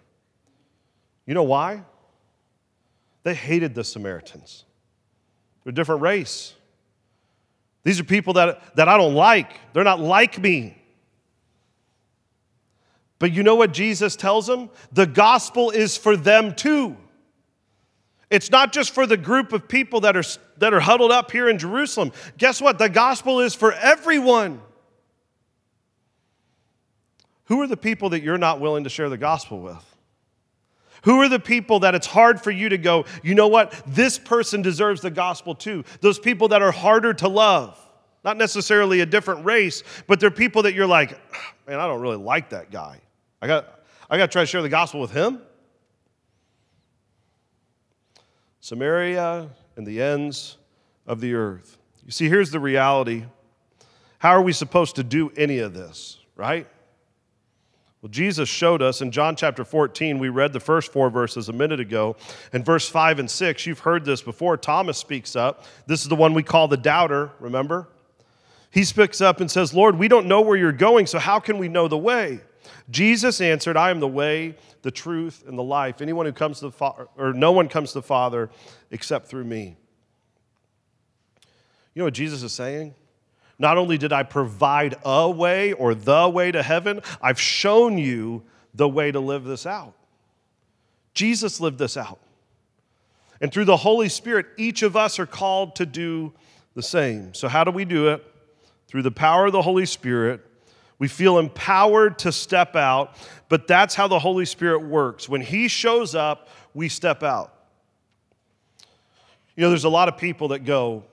You 1.25 1.33
know 1.33 1.43
why? 1.43 1.83
They 3.23 3.33
hated 3.33 3.73
the 3.73 3.83
Samaritans. 3.83 4.65
They're 5.67 5.73
a 5.73 5.75
different 5.75 6.01
race. 6.01 6.53
These 7.83 7.99
are 7.99 8.05
people 8.05 8.35
that, 8.35 8.77
that 8.77 8.87
I 8.87 8.95
don't 8.95 9.15
like. 9.15 9.59
They're 9.73 9.83
not 9.83 9.99
like 9.99 10.39
me. 10.39 10.81
But 13.19 13.33
you 13.33 13.43
know 13.43 13.55
what 13.55 13.73
Jesus 13.73 14.15
tells 14.15 14.47
them? 14.47 14.69
The 14.93 15.05
gospel 15.05 15.71
is 15.71 15.97
for 15.97 16.15
them 16.15 16.55
too. 16.55 16.95
It's 18.29 18.49
not 18.49 18.71
just 18.71 18.93
for 18.93 19.05
the 19.05 19.17
group 19.17 19.51
of 19.51 19.67
people 19.67 19.99
that 20.01 20.15
are, 20.15 20.23
that 20.59 20.73
are 20.73 20.79
huddled 20.79 21.11
up 21.11 21.31
here 21.31 21.49
in 21.49 21.57
Jerusalem. 21.57 22.13
Guess 22.37 22.61
what? 22.61 22.79
The 22.79 22.87
gospel 22.87 23.41
is 23.41 23.53
for 23.53 23.73
everyone. 23.73 24.61
Who 27.47 27.59
are 27.61 27.67
the 27.67 27.75
people 27.75 28.11
that 28.11 28.21
you're 28.21 28.37
not 28.37 28.61
willing 28.61 28.85
to 28.85 28.89
share 28.89 29.09
the 29.09 29.17
gospel 29.17 29.59
with? 29.59 29.96
Who 31.07 31.21
are 31.21 31.29
the 31.29 31.39
people 31.39 31.79
that 31.79 31.95
it's 31.95 32.05
hard 32.05 32.41
for 32.41 32.51
you 32.51 32.67
to 32.67 32.77
go, 32.77 33.05
you 33.23 33.33
know 33.33 33.47
what? 33.47 33.71
This 33.87 34.19
person 34.19 34.61
deserves 34.61 34.99
the 34.99 35.09
gospel 35.09 35.55
too. 35.55 35.85
Those 36.01 36.19
people 36.19 36.49
that 36.49 36.61
are 36.61 36.73
harder 36.73 37.13
to 37.13 37.29
love. 37.29 37.79
Not 38.25 38.35
necessarily 38.35 38.99
a 38.99 39.05
different 39.05 39.45
race, 39.45 39.83
but 40.07 40.19
they're 40.19 40.29
people 40.29 40.63
that 40.63 40.73
you're 40.73 40.85
like, 40.85 41.11
man, 41.65 41.79
I 41.79 41.87
don't 41.87 42.01
really 42.01 42.17
like 42.17 42.49
that 42.49 42.71
guy. 42.71 42.99
I 43.41 43.47
got, 43.47 43.85
I 44.09 44.17
got 44.17 44.25
to 44.25 44.31
try 44.33 44.41
to 44.41 44.45
share 44.45 44.61
the 44.61 44.67
gospel 44.67 44.99
with 44.99 45.11
him. 45.11 45.39
Samaria 48.59 49.47
and 49.77 49.87
the 49.87 50.01
ends 50.01 50.57
of 51.05 51.21
the 51.21 51.35
earth. 51.35 51.77
You 52.05 52.11
see, 52.11 52.27
here's 52.27 52.51
the 52.51 52.59
reality. 52.59 53.23
How 54.19 54.31
are 54.31 54.41
we 54.41 54.51
supposed 54.51 54.97
to 54.97 55.05
do 55.05 55.31
any 55.37 55.59
of 55.59 55.73
this, 55.73 56.17
right? 56.35 56.67
Well, 58.01 58.09
Jesus 58.11 58.47
showed 58.47 58.83
us 58.83 59.01
in 59.01 59.11
John 59.11 59.35
chapter 59.35 59.65
14, 59.65 60.19
we 60.19 60.29
read 60.29 60.53
the 60.53 60.59
first 60.59 60.93
four 60.93 61.09
verses 61.09 61.49
a 61.49 61.53
minute 61.53 61.79
ago. 61.79 62.15
In 62.53 62.63
verse 62.63 62.87
5 62.87 63.17
and 63.17 63.29
6, 63.29 63.65
you've 63.65 63.79
heard 63.79 64.05
this 64.05 64.21
before. 64.21 64.55
Thomas 64.55 64.99
speaks 64.99 65.35
up. 65.35 65.65
This 65.87 66.03
is 66.03 66.07
the 66.07 66.15
one 66.15 66.35
we 66.35 66.43
call 66.43 66.67
the 66.67 66.77
doubter, 66.77 67.31
remember? 67.39 67.89
He 68.69 68.83
speaks 68.83 69.19
up 69.19 69.41
and 69.41 69.49
says, 69.49 69.73
Lord, 69.73 69.97
we 69.97 70.07
don't 70.07 70.27
know 70.27 70.41
where 70.41 70.55
you're 70.55 70.71
going, 70.71 71.07
so 71.07 71.17
how 71.17 71.39
can 71.39 71.57
we 71.57 71.69
know 71.69 71.87
the 71.87 71.97
way? 71.97 72.41
Jesus 72.91 73.41
answered, 73.41 73.75
I 73.75 73.89
am 73.89 73.99
the 73.99 74.07
way, 74.07 74.55
the 74.83 74.91
truth, 74.91 75.43
and 75.47 75.57
the 75.57 75.63
life. 75.63 75.99
Anyone 75.99 76.27
who 76.27 76.33
comes 76.33 76.59
to 76.59 76.65
the 76.65 76.71
Father, 76.71 77.07
or 77.17 77.33
no 77.33 77.51
one 77.51 77.67
comes 77.67 77.93
to 77.93 77.99
the 77.99 78.03
Father 78.03 78.51
except 78.91 79.27
through 79.27 79.45
me. 79.45 79.75
You 81.95 82.01
know 82.01 82.05
what 82.05 82.13
Jesus 82.13 82.43
is 82.43 82.53
saying? 82.53 82.93
Not 83.59 83.77
only 83.77 83.97
did 83.97 84.13
I 84.13 84.23
provide 84.23 84.95
a 85.03 85.29
way 85.29 85.73
or 85.73 85.95
the 85.95 86.29
way 86.29 86.51
to 86.51 86.61
heaven, 86.61 87.01
I've 87.21 87.39
shown 87.39 87.97
you 87.97 88.43
the 88.73 88.87
way 88.87 89.11
to 89.11 89.19
live 89.19 89.43
this 89.43 89.65
out. 89.65 89.93
Jesus 91.13 91.59
lived 91.59 91.79
this 91.79 91.97
out. 91.97 92.19
And 93.41 93.51
through 93.51 93.65
the 93.65 93.77
Holy 93.77 94.09
Spirit, 94.09 94.47
each 94.57 94.83
of 94.83 94.95
us 94.95 95.19
are 95.19 95.25
called 95.25 95.75
to 95.77 95.85
do 95.85 96.33
the 96.75 96.83
same. 96.83 97.33
So, 97.33 97.47
how 97.47 97.63
do 97.63 97.71
we 97.71 97.85
do 97.85 98.09
it? 98.09 98.23
Through 98.87 99.01
the 99.01 99.11
power 99.11 99.47
of 99.47 99.51
the 99.51 99.61
Holy 99.61 99.85
Spirit. 99.85 100.43
We 100.99 101.07
feel 101.07 101.37
empowered 101.37 102.17
to 102.19 102.31
step 102.31 102.75
out, 102.75 103.15
but 103.49 103.67
that's 103.67 103.93
how 103.93 104.07
the 104.07 104.17
Holy 104.17 104.45
Spirit 104.45 104.79
works. 104.79 105.29
When 105.29 105.41
He 105.41 105.67
shows 105.67 106.15
up, 106.15 106.49
we 106.73 106.89
step 106.89 107.21
out. 107.21 107.53
You 109.55 109.63
know, 109.63 109.69
there's 109.69 109.83
a 109.83 109.89
lot 109.89 110.07
of 110.07 110.17
people 110.17 110.49
that 110.49 110.65
go, 110.65 111.03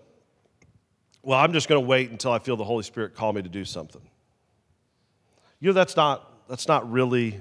well, 1.24 1.38
I'm 1.38 1.52
just 1.52 1.68
going 1.68 1.82
to 1.82 1.86
wait 1.86 2.10
until 2.10 2.32
I 2.32 2.38
feel 2.38 2.56
the 2.56 2.64
Holy 2.64 2.82
Spirit 2.82 3.14
call 3.14 3.32
me 3.32 3.42
to 3.42 3.48
do 3.48 3.64
something. 3.64 4.02
You 5.58 5.68
know, 5.68 5.72
that's 5.72 5.96
not, 5.96 6.48
that's 6.48 6.68
not 6.68 6.90
really 6.90 7.40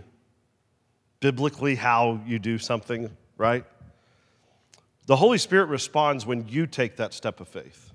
biblically 1.19 1.75
how 1.75 2.21
you 2.25 2.39
do 2.39 2.57
something, 2.57 3.09
right? 3.37 3.65
The 5.05 5.17
Holy 5.17 5.37
Spirit 5.37 5.65
responds 5.65 6.25
when 6.25 6.47
you 6.47 6.65
take 6.65 6.97
that 6.97 7.13
step 7.13 7.41
of 7.41 7.47
faith. 7.49 7.91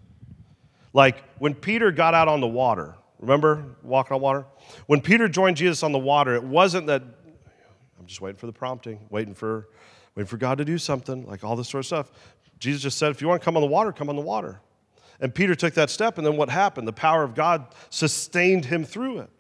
Like 0.92 1.22
when 1.38 1.55
Peter 1.55 1.90
got 1.90 2.12
out 2.12 2.29
on 2.29 2.40
the 2.40 2.46
water, 2.46 2.94
remember 3.18 3.64
walking 3.83 4.14
on 4.14 4.20
water? 4.20 4.44
When 4.87 5.01
Peter 5.01 5.29
joined 5.29 5.57
Jesus 5.57 5.83
on 5.83 5.92
the 5.92 5.98
water, 5.98 6.35
it 6.35 6.44
wasn't 6.44 6.87
that 6.88 7.03
I'm 7.98 8.07
just 8.07 8.20
waiting 8.20 8.38
for 8.38 8.46
the 8.46 8.53
prompting, 8.53 9.01
waiting 9.09 9.35
for, 9.35 9.68
waiting 10.14 10.29
for 10.29 10.37
God 10.37 10.59
to 10.59 10.64
do 10.64 10.77
something, 10.77 11.27
like 11.27 11.44
all 11.44 11.57
this 11.57 11.68
sort 11.68 11.81
of 11.81 11.87
stuff. 11.87 12.11
Jesus 12.59 12.83
just 12.83 12.98
said, 12.98 13.11
if 13.11 13.22
you 13.22 13.29
want 13.29 13.40
to 13.40 13.44
come 13.44 13.57
on 13.57 13.62
the 13.62 13.68
water, 13.68 13.92
come 13.92 14.11
on 14.11 14.16
the 14.16 14.22
water. 14.22 14.61
And 15.20 15.35
Peter 15.35 15.54
took 15.54 15.74
that 15.74 15.90
step, 15.90 16.16
and 16.16 16.26
then 16.26 16.37
what 16.37 16.48
happened? 16.48 16.87
The 16.87 16.92
power 16.92 17.24
of 17.24 17.35
God 17.35 17.66
sustained 17.90 18.66
him 18.66 18.85
through 18.85 19.20
it. 19.20 19.31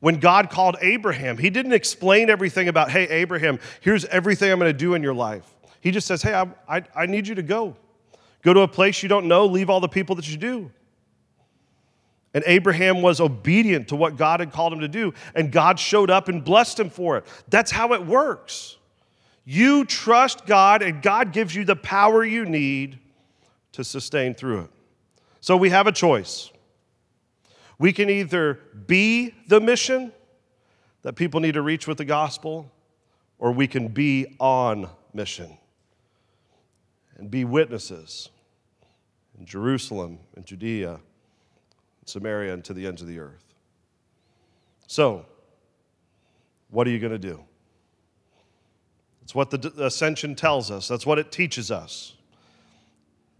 When 0.00 0.18
God 0.18 0.50
called 0.50 0.76
Abraham, 0.80 1.38
he 1.38 1.50
didn't 1.50 1.74
explain 1.74 2.30
everything 2.30 2.68
about, 2.68 2.90
hey, 2.90 3.08
Abraham, 3.08 3.60
here's 3.80 4.04
everything 4.06 4.50
I'm 4.50 4.58
going 4.58 4.72
to 4.72 4.76
do 4.76 4.94
in 4.94 5.02
your 5.02 5.14
life. 5.14 5.44
He 5.80 5.90
just 5.90 6.06
says, 6.06 6.22
hey, 6.22 6.34
I, 6.34 6.48
I, 6.68 6.82
I 6.96 7.06
need 7.06 7.28
you 7.28 7.34
to 7.36 7.42
go. 7.42 7.76
Go 8.42 8.52
to 8.52 8.60
a 8.60 8.68
place 8.68 9.02
you 9.02 9.08
don't 9.08 9.26
know, 9.26 9.46
leave 9.46 9.70
all 9.70 9.80
the 9.80 9.88
people 9.88 10.16
that 10.16 10.28
you 10.28 10.36
do. 10.36 10.70
And 12.34 12.42
Abraham 12.46 13.02
was 13.02 13.20
obedient 13.20 13.88
to 13.88 13.96
what 13.96 14.16
God 14.16 14.40
had 14.40 14.52
called 14.52 14.72
him 14.72 14.80
to 14.80 14.88
do, 14.88 15.12
and 15.34 15.52
God 15.52 15.78
showed 15.78 16.10
up 16.10 16.28
and 16.28 16.42
blessed 16.42 16.80
him 16.80 16.88
for 16.88 17.18
it. 17.18 17.26
That's 17.48 17.70
how 17.70 17.92
it 17.92 18.06
works. 18.06 18.78
You 19.44 19.84
trust 19.84 20.46
God, 20.46 20.82
and 20.82 21.02
God 21.02 21.32
gives 21.32 21.54
you 21.54 21.64
the 21.64 21.76
power 21.76 22.24
you 22.24 22.44
need 22.46 22.98
to 23.72 23.84
sustain 23.84 24.34
through 24.34 24.60
it. 24.60 24.70
So 25.40 25.56
we 25.56 25.70
have 25.70 25.86
a 25.86 25.92
choice. 25.92 26.50
We 27.78 27.92
can 27.92 28.08
either 28.08 28.60
be 28.86 29.34
the 29.48 29.60
mission 29.60 30.12
that 31.02 31.14
people 31.14 31.40
need 31.40 31.54
to 31.54 31.62
reach 31.62 31.86
with 31.86 31.98
the 31.98 32.04
gospel, 32.04 32.70
or 33.38 33.50
we 33.50 33.66
can 33.66 33.88
be 33.88 34.36
on 34.38 34.88
mission 35.12 35.58
and 37.16 37.30
be 37.30 37.44
witnesses 37.44 38.30
in 39.38 39.44
Jerusalem 39.44 40.18
and 40.36 40.46
Judea, 40.46 40.92
and 40.92 41.00
Samaria, 42.04 42.54
and 42.54 42.64
to 42.64 42.72
the 42.72 42.86
ends 42.86 43.02
of 43.02 43.08
the 43.08 43.18
earth. 43.18 43.44
So, 44.86 45.26
what 46.70 46.86
are 46.86 46.90
you 46.90 46.98
going 46.98 47.12
to 47.12 47.18
do? 47.18 47.42
It's 49.22 49.34
what 49.34 49.50
the 49.50 49.72
ascension 49.84 50.34
tells 50.34 50.70
us, 50.70 50.88
that's 50.88 51.06
what 51.06 51.18
it 51.18 51.32
teaches 51.32 51.70
us. 51.70 52.14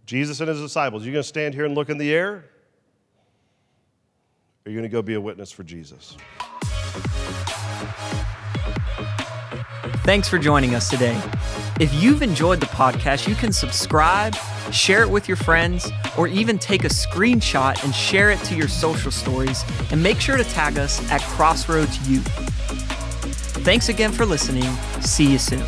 Jesus 0.07 0.41
and 0.41 0.49
his 0.49 0.61
disciples, 0.61 1.05
you 1.05 1.13
going 1.13 1.23
to 1.23 1.29
stand 1.29 1.55
here 1.55 1.65
and 1.65 1.75
look 1.75 1.89
in 1.89 1.99
the 1.99 2.13
air? 2.13 2.45
Or 4.65 4.69
are 4.69 4.71
you 4.71 4.79
going 4.79 4.89
to 4.89 4.93
go 4.93 5.03
be 5.03 5.15
a 5.15 5.21
witness 5.21 5.51
for 5.51 5.63
Jesus? 5.63 6.17
Thanks 10.05 10.29
for 10.29 10.39
joining 10.39 10.75
us 10.75 10.91
today. 10.91 11.21
If 11.81 11.95
you've 11.95 12.23
enjoyed 12.23 12.61
the 12.61 12.67
podcast, 12.67 13.29
you 13.29 13.37
can 13.37 13.53
subscribe, 13.53 14.35
share 14.73 15.03
it 15.03 15.11
with 15.11 15.29
your 15.29 15.37
friends, 15.37 15.91
or 16.19 16.27
even 16.27 16.59
take 16.59 16.85
a 16.85 16.89
screenshot 16.89 17.83
and 17.85 17.95
share 17.95 18.31
it 18.31 18.41
to 18.41 18.57
your 18.57 18.69
social 18.69 19.13
stories. 19.13 19.65
And 19.93 20.03
make 20.03 20.21
sure 20.21 20.37
to 20.37 20.45
tag 20.45 20.79
us 20.79 21.09
at 21.11 21.21
Crossroads 21.23 22.09
Youth. 22.09 22.27
Thanks 23.65 23.89
again 23.89 24.11
for 24.11 24.27
listening. 24.27 24.65
See 25.01 25.31
you 25.31 25.39
soon. 25.39 25.65